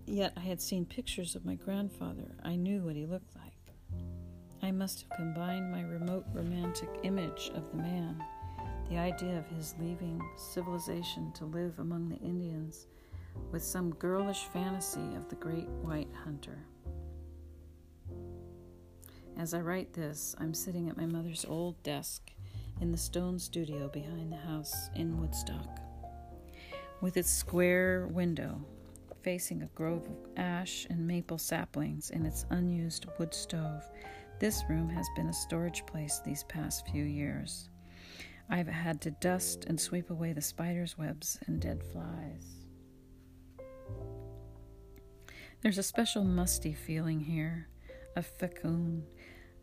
Yet 0.07 0.33
I 0.37 0.40
had 0.40 0.61
seen 0.61 0.87
pictures 0.87 1.35
of 1.35 1.44
my 1.44 1.55
grandfather. 1.55 2.37
I 2.42 2.57
knew 2.57 2.83
what 2.83 2.97
he 2.97 3.07
looked 3.07 3.37
like. 3.37 3.75
I 4.62 4.71
must 4.71 5.03
have 5.03 5.16
combined 5.16 5.71
my 5.71 5.83
remote 5.83 6.25
romantic 6.33 6.88
image 7.05 7.51
of 7.55 7.71
the 7.71 7.77
man, 7.77 8.23
the 8.90 8.99
idea 8.99 9.38
of 9.38 9.47
his 9.49 9.75
leaving 9.79 10.21
civilization 10.37 11.33
to 11.35 11.44
live 11.44 11.79
among 11.79 12.09
the 12.09 12.16
Indians, 12.16 12.87
with 13.53 13.62
some 13.62 13.94
girlish 13.94 14.44
fantasy 14.53 15.14
of 15.14 15.29
the 15.29 15.37
great 15.37 15.68
white 15.83 16.09
hunter. 16.25 16.59
As 19.38 19.55
I 19.55 19.61
write 19.61 19.92
this, 19.92 20.35
I'm 20.38 20.53
sitting 20.53 20.88
at 20.88 20.96
my 20.96 21.07
mother's 21.07 21.44
old 21.44 21.81
desk 21.85 22.33
in 22.81 22.90
the 22.90 22.98
stone 22.98 23.38
studio 23.38 23.88
behind 23.88 24.33
the 24.33 24.37
house 24.37 24.90
in 24.96 25.20
Woodstock. 25.20 25.79
With 27.01 27.16
its 27.16 27.31
square 27.31 28.09
window 28.09 28.61
facing 29.22 29.62
a 29.62 29.70
grove 29.77 30.07
of 30.07 30.27
ash 30.37 30.88
and 30.90 31.07
maple 31.07 31.38
saplings 31.38 32.11
and 32.11 32.27
its 32.27 32.46
unused 32.51 33.07
wood 33.16 33.33
stove, 33.33 33.88
this 34.40 34.64
room 34.68 34.88
has 34.88 35.07
been 35.14 35.29
a 35.29 35.33
storage 35.33 35.87
place 35.87 36.20
these 36.24 36.42
past 36.44 36.88
few 36.88 37.05
years. 37.05 37.70
I've 38.51 38.66
had 38.66 39.01
to 39.03 39.12
dust 39.12 39.66
and 39.66 39.81
sweep 39.81 40.11
away 40.11 40.33
the 40.33 40.42
spider's 40.42 40.98
webs 40.98 41.38
and 41.46 41.61
dead 41.61 41.85
flies. 41.92 42.66
There's 45.61 45.79
a 45.79 45.83
special 45.85 46.24
musty 46.24 46.72
feeling 46.72 47.20
here, 47.20 47.68
a 48.16 48.22
fecund 48.22 49.05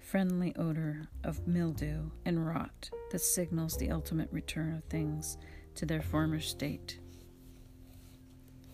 friendly 0.05 0.55
odor 0.55 1.07
of 1.23 1.47
mildew 1.47 2.11
and 2.25 2.45
rot 2.45 2.89
that 3.09 3.19
signals 3.19 3.75
the 3.77 3.89
ultimate 3.89 4.31
return 4.31 4.75
of 4.75 4.83
things 4.83 5.37
to 5.73 5.85
their 5.85 6.01
former 6.01 6.39
state. 6.39 6.99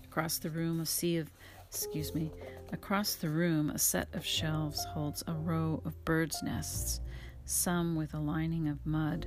Across 0.04 0.40
the 0.40 0.50
room, 0.50 0.82
a 0.82 0.86
sea 0.86 1.18
of, 1.18 1.32
excuse 1.66 2.14
me, 2.14 2.34
across 2.74 3.16
the 3.16 3.30
room, 3.30 3.70
a 3.70 3.80
set 3.80 4.10
of 4.14 4.26
shelves 4.26 4.84
holds 4.84 5.24
a 5.26 5.34
row 5.34 5.82
of 5.86 6.04
birds' 6.04 6.44
nests, 6.44 7.00
some 7.46 7.96
with 7.96 8.14
a 8.14 8.20
lining 8.20 8.68
of 8.68 8.86
mud, 8.86 9.26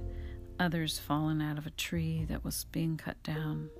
others 0.60 0.98
fallen 0.98 1.40
out 1.40 1.56
of 1.56 1.66
a 1.66 1.70
tree 1.70 2.26
that 2.28 2.44
was 2.44 2.64
being 2.64 2.98
cut 2.98 3.20
down. 3.22 3.70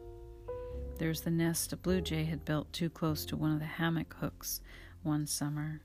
There's 0.98 1.20
the 1.20 1.30
nest 1.30 1.74
a 1.74 1.76
blue 1.76 2.00
jay 2.00 2.24
had 2.24 2.46
built 2.46 2.72
too 2.72 2.88
close 2.88 3.26
to 3.26 3.36
one 3.36 3.52
of 3.52 3.58
the 3.58 3.66
hammock 3.66 4.14
hooks 4.18 4.62
one 5.02 5.26
summer. 5.26 5.82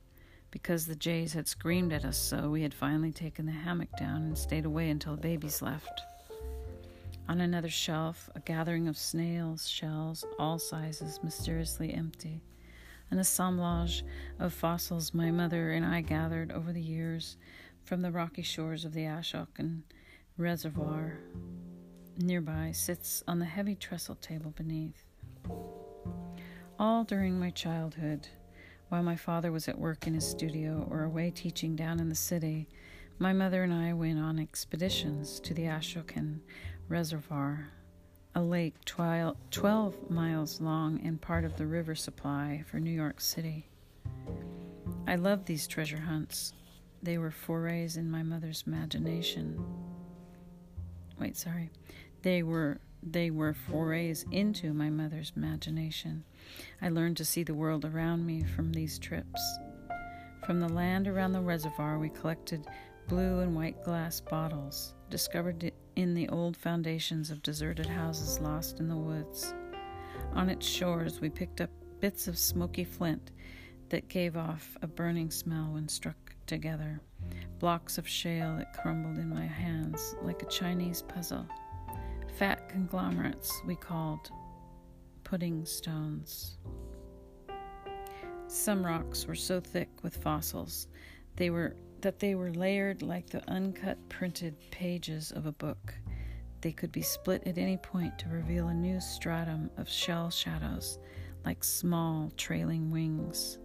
Because 0.52 0.86
the 0.86 0.96
jays 0.96 1.34
had 1.34 1.48
screamed 1.48 1.94
at 1.94 2.06
us 2.06 2.18
so, 2.18 2.50
we 2.50 2.64
had 2.64 2.74
finally 2.74 3.12
taken 3.12 3.46
the 3.46 3.52
hammock 3.52 3.90
down 3.98 4.24
and 4.24 4.38
stayed 4.38 4.66
away 4.66 4.90
until 4.90 5.16
the 5.16 5.22
babies 5.22 5.62
left. 5.62 6.02
On 7.28 7.42
another 7.42 7.70
shelf, 7.70 8.30
a 8.34 8.40
gathering 8.40 8.88
of 8.88 8.98
snails, 8.98 9.68
shells, 9.68 10.26
all 10.40 10.58
sizes, 10.58 11.20
mysteriously 11.22 11.94
empty. 11.94 12.42
An 13.12 13.20
assemblage 13.20 14.04
of 14.40 14.54
fossils 14.54 15.14
my 15.14 15.30
mother 15.30 15.72
and 15.72 15.86
I 15.86 16.02
gathered 16.02 16.52
over 16.52 16.74
the 16.74 16.82
years 16.82 17.38
from 17.84 18.02
the 18.02 18.12
rocky 18.12 18.42
shores 18.42 18.86
of 18.86 18.94
the 18.94 19.04
Ashokan 19.06 19.82
Reservoir. 20.38 21.20
Nearby 22.18 22.72
sits 22.72 23.24
on 23.28 23.40
the 23.40 23.46
heavy 23.46 23.76
trestle 23.76 24.16
table 24.16 24.52
beneath. 24.52 25.06
All 26.80 27.04
during 27.04 27.40
my 27.40 27.50
childhood, 27.50 28.28
while 28.90 29.04
my 29.04 29.16
father 29.16 29.52
was 29.52 29.68
at 29.68 29.80
work 29.80 30.08
in 30.08 30.16
his 30.16 30.28
studio 30.28 30.88
or 30.90 31.04
away 31.04 31.32
teaching 31.32 31.76
down 31.76 32.00
in 32.00 32.10
the 32.10 32.16
city, 32.16 32.68
my 33.20 33.34
mother 33.34 33.64
and 33.64 33.74
I 33.74 33.94
went 33.94 34.20
on 34.20 34.40
expeditions 34.40 35.40
to 35.42 35.54
the 35.54 35.64
Ashokan 35.64 36.40
Reservoir, 36.88 37.70
a 38.34 38.42
lake 38.42 38.74
12, 38.86 39.38
12 39.52 40.10
miles 40.10 40.60
long 40.60 41.00
and 41.06 41.22
part 41.22 41.46
of 41.46 41.56
the 41.58 41.68
river 41.68 41.94
supply 41.96 42.64
for 42.70 42.80
New 42.80 42.92
York 42.92 43.22
City. 43.22 43.68
I 45.08 45.16
loved 45.16 45.46
these 45.46 45.68
treasure 45.68 46.00
hunts. 46.00 46.54
They 47.04 47.18
were 47.18 47.32
forays 47.32 47.96
in 47.96 48.10
my 48.10 48.24
mother's 48.24 48.64
imagination. 48.66 49.64
Wait, 51.20 51.38
sorry. 51.38 51.70
They 52.22 52.44
were 52.44 52.80
they 53.02 53.32
were 53.32 53.54
forays 53.54 54.26
into 54.32 54.74
my 54.74 54.90
mother's 54.90 55.32
imagination. 55.36 56.26
I 56.82 56.90
learned 56.90 57.18
to 57.18 57.26
see 57.26 57.44
the 57.44 57.54
world 57.54 57.86
around 57.86 58.26
me 58.26 58.44
from 58.44 58.72
these 58.72 59.00
trips. 59.00 59.42
From 60.46 60.60
the 60.60 60.70
land 60.70 61.08
around 61.08 61.34
the 61.34 61.42
reservoir, 61.42 62.00
we 62.00 62.10
collected 62.10 62.66
blue 63.08 63.40
and 63.40 63.56
white 63.56 63.84
glass 63.84 64.22
bottles, 64.22 64.94
discovered 65.10 65.72
in 65.96 66.14
the 66.14 66.30
old 66.30 66.56
foundations 66.56 67.32
of 67.32 67.42
deserted 67.42 67.86
houses 67.86 68.40
lost 68.40 68.80
in 68.80 68.88
the 68.88 68.96
woods. 68.96 69.54
On 70.34 70.50
its 70.50 70.68
shores, 70.68 71.20
we 71.20 71.30
picked 71.30 71.60
up 71.62 71.70
bits 72.00 72.28
of 72.28 72.38
smoky 72.38 72.84
flint 72.84 73.32
that 73.90 74.08
gave 74.08 74.38
off 74.38 74.78
a 74.82 74.88
burning 74.88 75.32
smell 75.32 75.72
when 75.74 75.88
struck 75.88 76.36
together, 76.46 77.02
blocks 77.60 77.98
of 77.98 78.08
shale 78.08 78.56
that 78.58 78.74
crumbled 78.74 79.18
in 79.18 79.30
my 79.30 79.46
hands 79.46 80.16
like 80.22 80.42
a 80.42 80.48
Chinese 80.48 81.02
puzzle. 81.02 81.46
Fat 82.38 82.70
conglomerates 82.70 83.62
we 83.66 83.76
called 83.76 84.32
pudding 85.30 85.64
stones. 85.64 86.58
Some 88.48 88.84
rocks 88.84 89.28
were 89.28 89.36
so 89.36 89.60
thick 89.60 89.90
with 90.02 90.18
fossils 90.18 90.88
they 91.36 91.52
were 91.52 91.76
that 92.02 92.18
they 92.18 92.34
were 92.34 92.52
layered 92.52 93.04
like 93.04 93.30
the 93.30 93.48
uncut 93.48 93.98
printed 94.10 94.56
pages 94.72 95.32
of 95.32 95.46
a 95.46 95.52
book. 95.52 95.94
They 96.62 96.72
could 96.72 96.92
be 96.92 97.04
split 97.04 97.46
at 97.46 97.60
any 97.60 97.78
point 97.78 98.18
to 98.20 98.30
reveal 98.30 98.70
a 98.70 98.74
new 98.74 99.00
stratum 99.00 99.70
of 99.78 99.88
shell 99.88 100.32
shadows, 100.32 100.98
like 101.46 101.64
small 101.64 102.32
trailing 102.36 102.90
wings. 102.90 103.60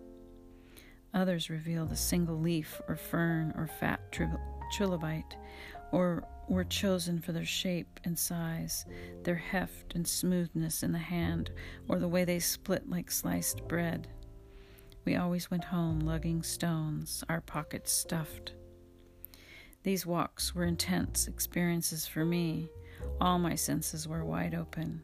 Others 1.14 1.48
revealed 1.48 1.92
a 1.92 1.96
single 1.96 2.38
leaf 2.38 2.78
or 2.88 2.96
fern 2.96 3.54
or 3.56 3.68
fat 3.80 4.00
trilobite, 4.12 5.32
or 5.92 6.24
were 6.48 6.64
chosen 6.64 7.20
for 7.20 7.32
their 7.32 7.44
shape 7.44 8.00
and 8.04 8.18
size, 8.18 8.84
their 9.22 9.34
heft 9.36 9.94
and 9.94 10.06
smoothness 10.06 10.82
in 10.82 10.92
the 10.92 10.98
hand, 10.98 11.50
or 11.88 11.98
the 11.98 12.08
way 12.08 12.24
they 12.24 12.38
split 12.38 12.88
like 12.88 13.10
sliced 13.10 13.66
bread. 13.66 14.08
We 15.04 15.16
always 15.16 15.50
went 15.50 15.64
home 15.64 16.00
lugging 16.00 16.42
stones, 16.42 17.24
our 17.28 17.40
pockets 17.40 17.92
stuffed. 17.92 18.52
These 19.82 20.06
walks 20.06 20.54
were 20.54 20.64
intense 20.64 21.28
experiences 21.28 22.06
for 22.06 22.24
me. 22.24 22.70
All 23.20 23.38
my 23.38 23.54
senses 23.54 24.08
were 24.08 24.24
wide 24.24 24.54
open. 24.54 25.02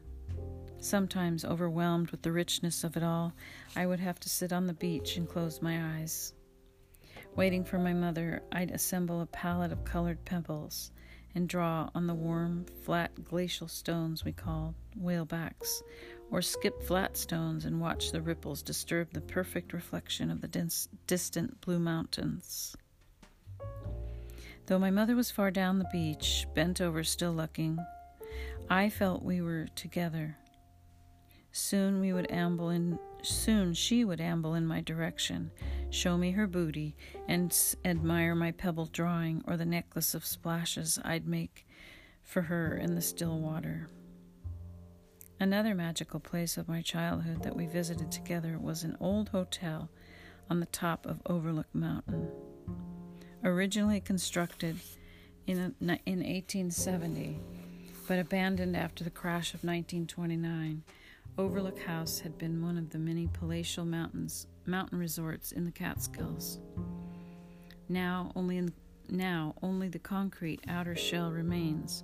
Sometimes, 0.79 1.45
overwhelmed 1.45 2.09
with 2.09 2.23
the 2.23 2.31
richness 2.31 2.83
of 2.83 2.97
it 2.97 3.03
all, 3.03 3.33
I 3.75 3.85
would 3.85 3.99
have 3.99 4.19
to 4.21 4.29
sit 4.29 4.51
on 4.51 4.65
the 4.65 4.73
beach 4.73 5.17
and 5.17 5.29
close 5.29 5.61
my 5.61 5.99
eyes. 5.99 6.33
Waiting 7.35 7.63
for 7.63 7.77
my 7.77 7.93
mother, 7.93 8.41
I'd 8.51 8.71
assemble 8.71 9.21
a 9.21 9.27
palette 9.27 9.71
of 9.71 9.85
colored 9.85 10.25
pebbles 10.25 10.91
and 11.35 11.47
draw 11.47 11.89
on 11.95 12.07
the 12.07 12.13
warm, 12.13 12.65
flat 12.83 13.25
glacial 13.25 13.67
stones 13.67 14.25
we 14.25 14.31
called 14.31 14.75
whalebacks, 14.99 15.81
or 16.29 16.41
skip 16.41 16.81
flat 16.83 17.17
stones 17.17 17.65
and 17.65 17.79
watch 17.79 18.11
the 18.11 18.21
ripples 18.21 18.61
disturb 18.61 19.11
the 19.11 19.21
perfect 19.21 19.73
reflection 19.73 20.31
of 20.31 20.41
the 20.41 20.47
dis- 20.47 20.87
distant 21.07 21.59
blue 21.61 21.79
mountains. 21.79 22.75
Though 24.67 24.79
my 24.79 24.91
mother 24.91 25.15
was 25.15 25.31
far 25.31 25.51
down 25.51 25.79
the 25.79 25.89
beach, 25.91 26.47
bent 26.53 26.79
over 26.79 27.03
still 27.03 27.33
looking, 27.33 27.77
I 28.69 28.89
felt 28.89 29.23
we 29.23 29.41
were 29.41 29.67
together. 29.75 30.37
Soon 31.51 31.99
we 31.99 32.13
would 32.13 32.31
amble 32.31 32.69
in 32.69 32.97
soon 33.21 33.73
she 33.73 34.03
would 34.03 34.21
amble 34.21 34.53
in 34.55 34.65
my 34.65 34.81
direction, 34.81 35.51
show 35.89 36.17
me 36.17 36.31
her 36.31 36.47
booty, 36.47 36.95
and 37.27 37.55
admire 37.85 38.35
my 38.35 38.51
pebble 38.51 38.87
drawing 38.87 39.43
or 39.47 39.57
the 39.57 39.65
necklace 39.65 40.13
of 40.13 40.25
splashes 40.25 40.99
I'd 41.03 41.27
make 41.27 41.65
for 42.23 42.43
her 42.43 42.75
in 42.75 42.95
the 42.95 43.01
still 43.01 43.39
water. 43.39 43.87
Another 45.39 45.73
magical 45.73 46.19
place 46.19 46.57
of 46.57 46.69
my 46.69 46.81
childhood 46.81 47.41
that 47.43 47.55
we 47.55 47.65
visited 47.65 48.11
together 48.11 48.59
was 48.59 48.83
an 48.83 48.95
old 48.99 49.29
hotel 49.29 49.89
on 50.49 50.59
the 50.59 50.67
top 50.67 51.05
of 51.05 51.21
Overlook 51.25 51.73
Mountain. 51.73 52.29
Originally 53.43 53.99
constructed 53.99 54.79
in, 55.47 55.57
in 55.79 55.87
1870, 55.87 57.39
but 58.07 58.19
abandoned 58.19 58.77
after 58.77 59.03
the 59.03 59.09
crash 59.09 59.53
of 59.53 59.63
1929, 59.63 60.83
Overlook 61.37 61.79
House 61.79 62.19
had 62.19 62.37
been 62.37 62.61
one 62.61 62.77
of 62.77 62.89
the 62.89 62.99
many 62.99 63.27
palatial 63.31 63.85
mountains 63.85 64.47
mountain 64.65 64.99
resorts 64.99 65.53
in 65.53 65.63
the 65.63 65.71
Catskills. 65.71 66.59
Now 67.87 68.31
only 68.35 68.57
in, 68.57 68.73
now 69.09 69.55
only 69.61 69.87
the 69.87 69.99
concrete 69.99 70.61
outer 70.67 70.95
shell 70.95 71.31
remains, 71.31 72.03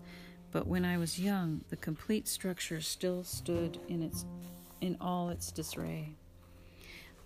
but 0.52 0.66
when 0.66 0.86
I 0.86 0.98
was 0.98 1.20
young, 1.20 1.62
the 1.70 1.76
complete 1.76 2.28
structure 2.28 2.80
still 2.80 3.24
stood 3.24 3.80
in 3.90 4.02
its 4.02 4.26
in 4.80 4.96
all 5.02 5.30
its 5.30 5.52
disarray. 5.52 6.16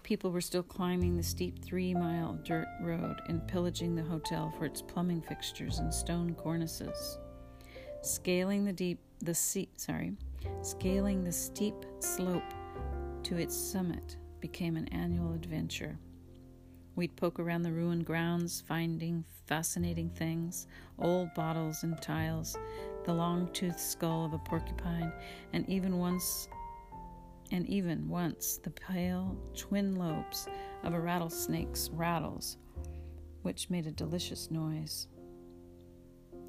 People 0.02 0.32
were 0.32 0.42
still 0.42 0.64
climbing 0.64 1.16
the 1.16 1.24
steep 1.24 1.64
three 1.64 1.94
mile 1.94 2.40
dirt 2.44 2.68
road 2.82 3.22
and 3.28 3.48
pillaging 3.48 3.94
the 3.94 4.04
hotel 4.04 4.52
for 4.58 4.66
its 4.66 4.82
plumbing 4.82 5.22
fixtures 5.22 5.78
and 5.78 5.94
stone 5.94 6.34
cornices. 6.34 7.20
Scaling 8.02 8.66
the 8.66 8.74
deep 8.74 9.00
the 9.20 9.36
sea 9.36 9.70
sorry, 9.78 10.14
Scaling 10.62 11.24
the 11.24 11.32
steep 11.32 11.76
slope 12.00 12.54
to 13.24 13.38
its 13.38 13.56
summit 13.56 14.18
became 14.40 14.76
an 14.78 14.88
annual 14.90 15.34
adventure. 15.34 15.98
We'd 16.96 17.16
poke 17.16 17.40
around 17.40 17.64
the 17.64 17.72
ruined 17.72 18.06
grounds, 18.06 18.62
finding 18.68 19.24
fascinating 19.48 20.10
things 20.10 20.68
old 21.00 21.34
bottles 21.34 21.84
and 21.84 22.00
tiles, 22.02 22.58
the 23.06 23.14
long 23.14 23.50
toothed 23.54 23.80
skull 23.80 24.26
of 24.26 24.34
a 24.34 24.40
porcupine, 24.40 25.12
and 25.54 25.68
even 25.70 25.98
once 25.98 26.48
and 27.52 27.68
even 27.68 28.08
once 28.08 28.58
the 28.58 28.70
pale 28.70 29.36
twin 29.56 29.96
lobes 29.96 30.48
of 30.84 30.94
a 30.94 31.00
rattlesnake's 31.00 31.90
rattles, 31.92 32.58
which 33.42 33.70
made 33.70 33.88
a 33.88 33.92
delicious 33.92 34.50
noise. 34.50 35.08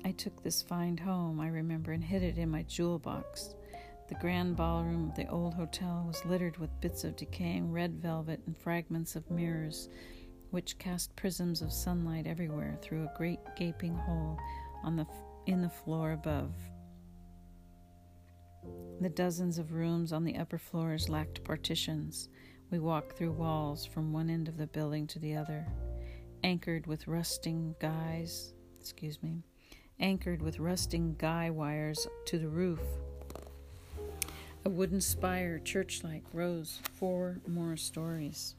I 0.05 0.13
took 0.13 0.43
this 0.43 0.63
find 0.63 0.99
home, 1.01 1.41
I 1.41 1.49
remember, 1.49 1.93
and 1.93 2.05
hid 2.05 2.23
it 2.23 2.39
in 2.39 2.51
my 2.51 2.63
jewel 2.63 2.99
box. 2.99 3.55
The 4.13 4.19
grand 4.19 4.57
ballroom 4.57 5.09
of 5.09 5.17
the 5.17 5.27
old 5.29 5.55
hotel 5.55 6.05
was 6.07 6.23
littered 6.27 6.59
with 6.59 6.83
bits 6.83 7.03
of 7.03 7.17
decaying 7.17 7.73
red 7.73 7.95
velvet 7.95 8.43
and 8.45 8.55
fragments 8.55 9.17
of 9.17 9.31
mirrors, 9.31 9.89
which 10.51 10.77
cast 10.77 11.17
prisms 11.17 11.63
of 11.63 11.73
sunlight 11.73 12.27
everywhere 12.27 12.77
through 12.83 13.05
a 13.05 13.15
great 13.17 13.39
gaping 13.57 13.95
hole 13.95 14.39
on 14.85 14.97
the 14.97 15.07
in 15.47 15.63
the 15.63 15.71
floor 15.71 16.13
above. 16.13 16.53
The 19.01 19.09
dozens 19.09 19.57
of 19.57 19.73
rooms 19.73 20.13
on 20.13 20.25
the 20.25 20.37
upper 20.37 20.59
floors 20.59 21.09
lacked 21.09 21.43
partitions. 21.43 22.29
We 22.71 22.81
walked 22.81 23.17
through 23.17 23.33
walls 23.33 23.87
from 23.87 24.13
one 24.13 24.29
end 24.29 24.47
of 24.47 24.59
the 24.59 24.67
building 24.67 25.07
to 25.07 25.21
the 25.21 25.37
other, 25.37 25.67
anchored 26.45 26.87
with 26.87 27.09
rusting 27.09 27.75
guys, 27.81 28.53
excuse 28.79 29.23
me, 29.23 29.43
anchored 30.01 30.43
with 30.43 30.59
rusting 30.59 31.15
guy 31.17 31.49
wires 31.49 32.07
to 32.27 32.39
the 32.39 32.51
roof 32.51 32.83
a 34.65 34.71
wooden 34.71 35.01
spire, 35.01 35.59
church 35.59 36.05
like, 36.05 36.23
rose 36.33 36.79
four 36.95 37.41
more 37.47 37.77
stories. 37.77 38.55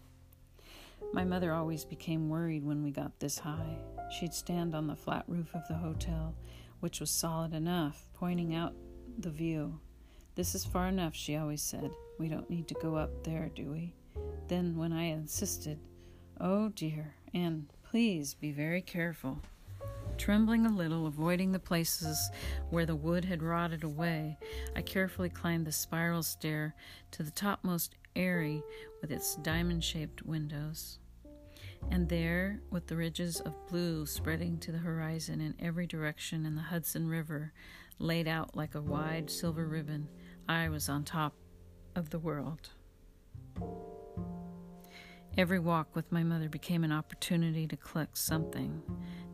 My 1.14 1.24
mother 1.24 1.54
always 1.54 1.86
became 1.86 2.30
worried 2.30 2.66
when 2.66 2.84
we 2.84 2.92
got 2.92 3.20
this 3.20 3.38
high. 3.38 3.78
She'd 4.12 4.34
stand 4.34 4.76
on 4.76 4.88
the 4.88 4.96
flat 4.96 5.24
roof 5.28 5.54
of 5.54 5.68
the 5.68 5.76
hotel, 5.76 6.36
which 6.82 7.00
was 7.00 7.10
solid 7.10 7.54
enough, 7.54 8.10
pointing 8.14 8.56
out 8.56 8.74
the 9.18 9.30
view. 9.30 9.80
This 10.36 10.56
is 10.56 10.66
far 10.66 10.88
enough, 10.88 11.16
she 11.16 11.38
always 11.38 11.62
said. 11.62 11.92
We 12.20 12.28
don't 12.28 12.50
need 12.50 12.68
to 12.68 12.76
go 12.76 12.96
up 12.96 13.24
there, 13.24 13.50
do 13.56 13.72
we? 13.72 13.94
Then, 14.48 14.76
when 14.76 14.92
I 14.92 15.04
insisted, 15.04 15.80
Oh 16.40 16.70
dear, 16.70 17.14
and 17.34 17.68
please 17.84 18.34
be 18.34 18.52
very 18.52 18.82
careful, 18.82 19.40
Trembling 20.18 20.66
a 20.66 20.70
little, 20.70 21.08
avoiding 21.08 21.52
the 21.52 21.60
places 21.60 22.30
where 22.70 22.86
the 22.86 22.96
wood 22.96 23.26
had 23.26 23.44
rotted 23.44 23.84
away, 23.84 24.38
I 24.76 24.82
carefully 24.82 25.30
climbed 25.30 25.66
the 25.66 25.72
spiral 25.72 26.24
stair 26.24 26.76
to 27.12 27.24
the 27.24 27.32
topmost 27.32 27.96
eyrie 28.16 28.64
with 29.02 29.12
its 29.12 29.36
diamond 29.38 29.84
shaped 29.84 30.24
windows. 30.24 31.00
And 31.92 32.08
there, 32.08 32.62
with 32.72 32.88
the 32.88 32.96
ridges 32.96 33.42
of 33.42 33.68
blue 33.68 34.06
spreading 34.06 34.58
to 34.60 34.72
the 34.72 34.78
horizon 34.78 35.42
in 35.42 35.56
every 35.60 35.88
direction 35.88 36.46
and 36.46 36.58
the 36.58 36.62
Hudson 36.62 37.08
River 37.08 37.52
laid 38.00 38.28
out 38.28 38.56
like 38.56 38.76
a 38.76 38.82
wide 38.82 39.30
silver 39.30 39.68
ribbon, 39.68 40.08
I 40.48 40.70
was 40.70 40.90
on 40.90 41.04
top 41.04 41.36
of 41.96 42.10
the 42.10 42.20
world. 42.20 42.70
Every 45.36 45.60
walk 45.60 45.96
with 45.96 46.12
my 46.12 46.24
mother 46.24 46.48
became 46.48 46.84
an 46.84 46.92
opportunity 46.92 47.68
to 47.68 47.76
collect 47.76 48.18
something. 48.18 48.84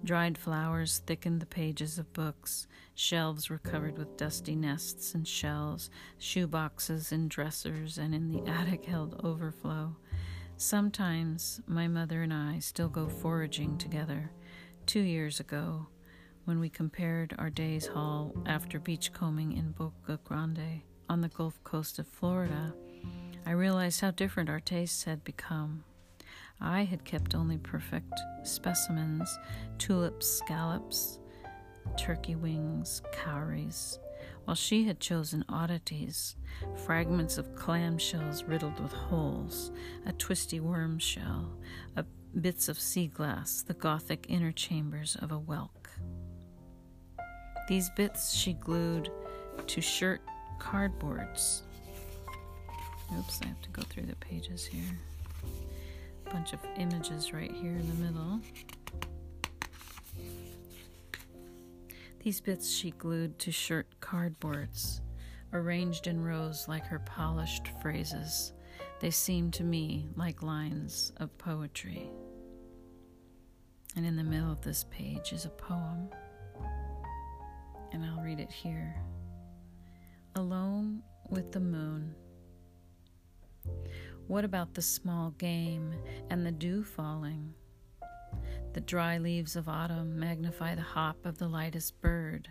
Dried 0.09 0.39
flowers 0.39 1.03
thickened 1.05 1.39
the 1.39 1.45
pages 1.45 1.99
of 1.99 2.13
books. 2.13 2.65
Shelves 2.95 3.47
were 3.47 3.59
covered 3.59 3.95
with 3.95 4.17
dusty 4.17 4.55
nests 4.55 5.13
and 5.13 5.27
shells. 5.27 5.91
Shoe 6.17 6.47
boxes 6.47 7.11
in 7.11 7.27
dressers 7.27 7.99
and 7.99 8.15
in 8.15 8.27
the 8.27 8.43
attic 8.49 8.85
held 8.85 9.21
overflow. 9.23 9.95
Sometimes 10.57 11.61
my 11.67 11.87
mother 11.87 12.23
and 12.23 12.33
I 12.33 12.57
still 12.57 12.89
go 12.89 13.07
foraging 13.07 13.77
together. 13.77 14.31
Two 14.87 15.01
years 15.01 15.39
ago, 15.39 15.85
when 16.45 16.59
we 16.59 16.69
compared 16.71 17.35
our 17.37 17.51
day's 17.51 17.85
haul 17.85 18.33
after 18.47 18.79
beachcombing 18.79 19.55
in 19.55 19.73
Boca 19.73 20.19
Grande 20.23 20.81
on 21.07 21.21
the 21.21 21.29
Gulf 21.29 21.63
Coast 21.63 21.99
of 21.99 22.07
Florida, 22.07 22.73
I 23.45 23.51
realized 23.51 24.01
how 24.01 24.09
different 24.09 24.49
our 24.49 24.59
tastes 24.59 25.03
had 25.03 25.23
become. 25.23 25.83
I 26.61 26.83
had 26.83 27.05
kept 27.05 27.35
only 27.35 27.57
perfect 27.57 28.13
specimens 28.43 29.37
tulips, 29.77 30.27
scallops, 30.27 31.19
turkey 31.97 32.35
wings, 32.35 33.01
cowries, 33.13 33.99
while 34.45 34.55
she 34.55 34.85
had 34.85 34.99
chosen 34.99 35.45
oddities 35.47 36.35
fragments 36.85 37.37
of 37.37 37.55
clamshells 37.55 38.47
riddled 38.47 38.79
with 38.79 38.91
holes, 38.91 39.71
a 40.05 40.11
twisty 40.13 40.59
worm 40.59 40.99
shell, 40.99 41.57
a 41.95 42.03
bits 42.41 42.69
of 42.69 42.79
sea 42.79 43.07
glass, 43.07 43.61
the 43.61 43.73
gothic 43.73 44.25
inner 44.29 44.51
chambers 44.51 45.15
of 45.21 45.31
a 45.31 45.39
whelk. 45.39 45.89
These 47.67 47.89
bits 47.91 48.33
she 48.33 48.53
glued 48.53 49.09
to 49.67 49.81
shirt 49.81 50.21
cardboards. 50.59 51.61
Oops, 53.17 53.39
I 53.43 53.47
have 53.47 53.61
to 53.61 53.69
go 53.69 53.81
through 53.83 54.05
the 54.05 54.15
pages 54.15 54.65
here. 54.65 54.97
Bunch 56.31 56.53
of 56.53 56.59
images 56.77 57.33
right 57.33 57.51
here 57.51 57.71
in 57.71 57.87
the 57.87 58.05
middle. 58.05 58.39
These 62.23 62.39
bits 62.39 62.71
she 62.71 62.91
glued 62.91 63.39
to 63.39 63.51
shirt 63.51 63.87
cardboards, 63.99 65.01
arranged 65.53 66.07
in 66.07 66.23
rows 66.23 66.67
like 66.67 66.85
her 66.85 66.99
polished 66.99 67.69
phrases. 67.81 68.53
They 68.99 69.09
seemed 69.09 69.53
to 69.55 69.63
me 69.63 70.07
like 70.15 70.43
lines 70.43 71.13
of 71.17 71.35
poetry. 71.37 72.09
And 73.95 74.05
in 74.05 74.15
the 74.15 74.23
middle 74.23 74.51
of 74.51 74.61
this 74.61 74.85
page 74.91 75.33
is 75.33 75.45
a 75.45 75.49
poem, 75.49 76.09
and 77.91 78.05
I'll 78.05 78.21
read 78.23 78.39
it 78.39 78.51
here. 78.51 78.95
Alone 80.35 81.01
with 81.29 81.51
the 81.51 81.59
moon. 81.59 82.13
What 84.29 84.45
about 84.45 84.75
the 84.75 84.83
small 84.83 85.31
game 85.39 85.91
and 86.29 86.45
the 86.45 86.51
dew 86.51 86.83
falling? 86.83 87.55
The 88.73 88.79
dry 88.79 89.17
leaves 89.17 89.55
of 89.55 89.67
autumn 89.67 90.19
magnify 90.19 90.75
the 90.75 90.83
hop 90.83 91.25
of 91.25 91.39
the 91.39 91.47
lightest 91.47 91.99
bird. 91.99 92.47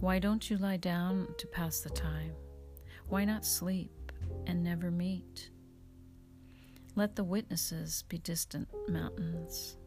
Why 0.00 0.18
don't 0.18 0.50
you 0.50 0.58
lie 0.58 0.76
down 0.76 1.28
to 1.38 1.46
pass 1.46 1.80
the 1.80 1.88
time? 1.88 2.32
Why 3.08 3.24
not 3.24 3.46
sleep 3.46 4.12
and 4.46 4.62
never 4.62 4.90
meet? 4.90 5.48
Let 6.94 7.16
the 7.16 7.24
witnesses 7.24 8.04
be 8.10 8.18
distant 8.18 8.68
mountains. 8.86 9.78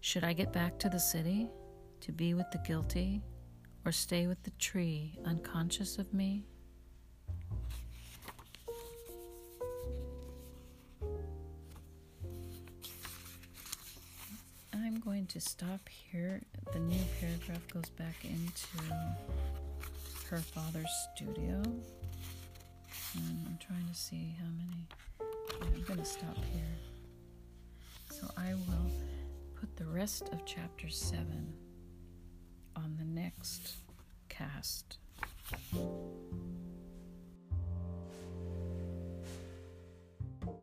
Should 0.00 0.22
I 0.22 0.34
get 0.34 0.52
back 0.52 0.78
to 0.78 0.88
the 0.88 1.00
city 1.00 1.48
to 2.02 2.12
be 2.12 2.34
with 2.34 2.48
the 2.52 2.62
guilty 2.64 3.24
or 3.84 3.90
stay 3.90 4.28
with 4.28 4.40
the 4.44 4.52
tree 4.52 5.18
unconscious 5.24 5.98
of 5.98 6.14
me? 6.14 6.46
I'm 14.90 14.98
going 14.98 15.26
to 15.26 15.40
stop 15.40 15.88
here. 15.88 16.42
The 16.72 16.80
new 16.80 16.98
paragraph 17.20 17.64
goes 17.72 17.88
back 17.90 18.24
into 18.24 18.92
her 20.28 20.38
father's 20.38 20.90
studio. 21.14 21.62
And 23.14 23.46
I'm 23.46 23.56
trying 23.64 23.86
to 23.86 23.94
see 23.94 24.34
how 24.40 24.48
many. 24.58 24.88
Yeah, 25.60 25.76
I'm 25.76 25.82
going 25.84 26.00
to 26.00 26.04
stop 26.04 26.36
here. 26.52 26.74
So 28.10 28.28
I 28.36 28.54
will 28.54 28.90
put 29.60 29.76
the 29.76 29.84
rest 29.84 30.28
of 30.32 30.44
chapter 30.44 30.88
7 30.88 31.54
on 32.74 32.96
the 32.98 33.04
next 33.04 33.76
cast. 34.28 34.98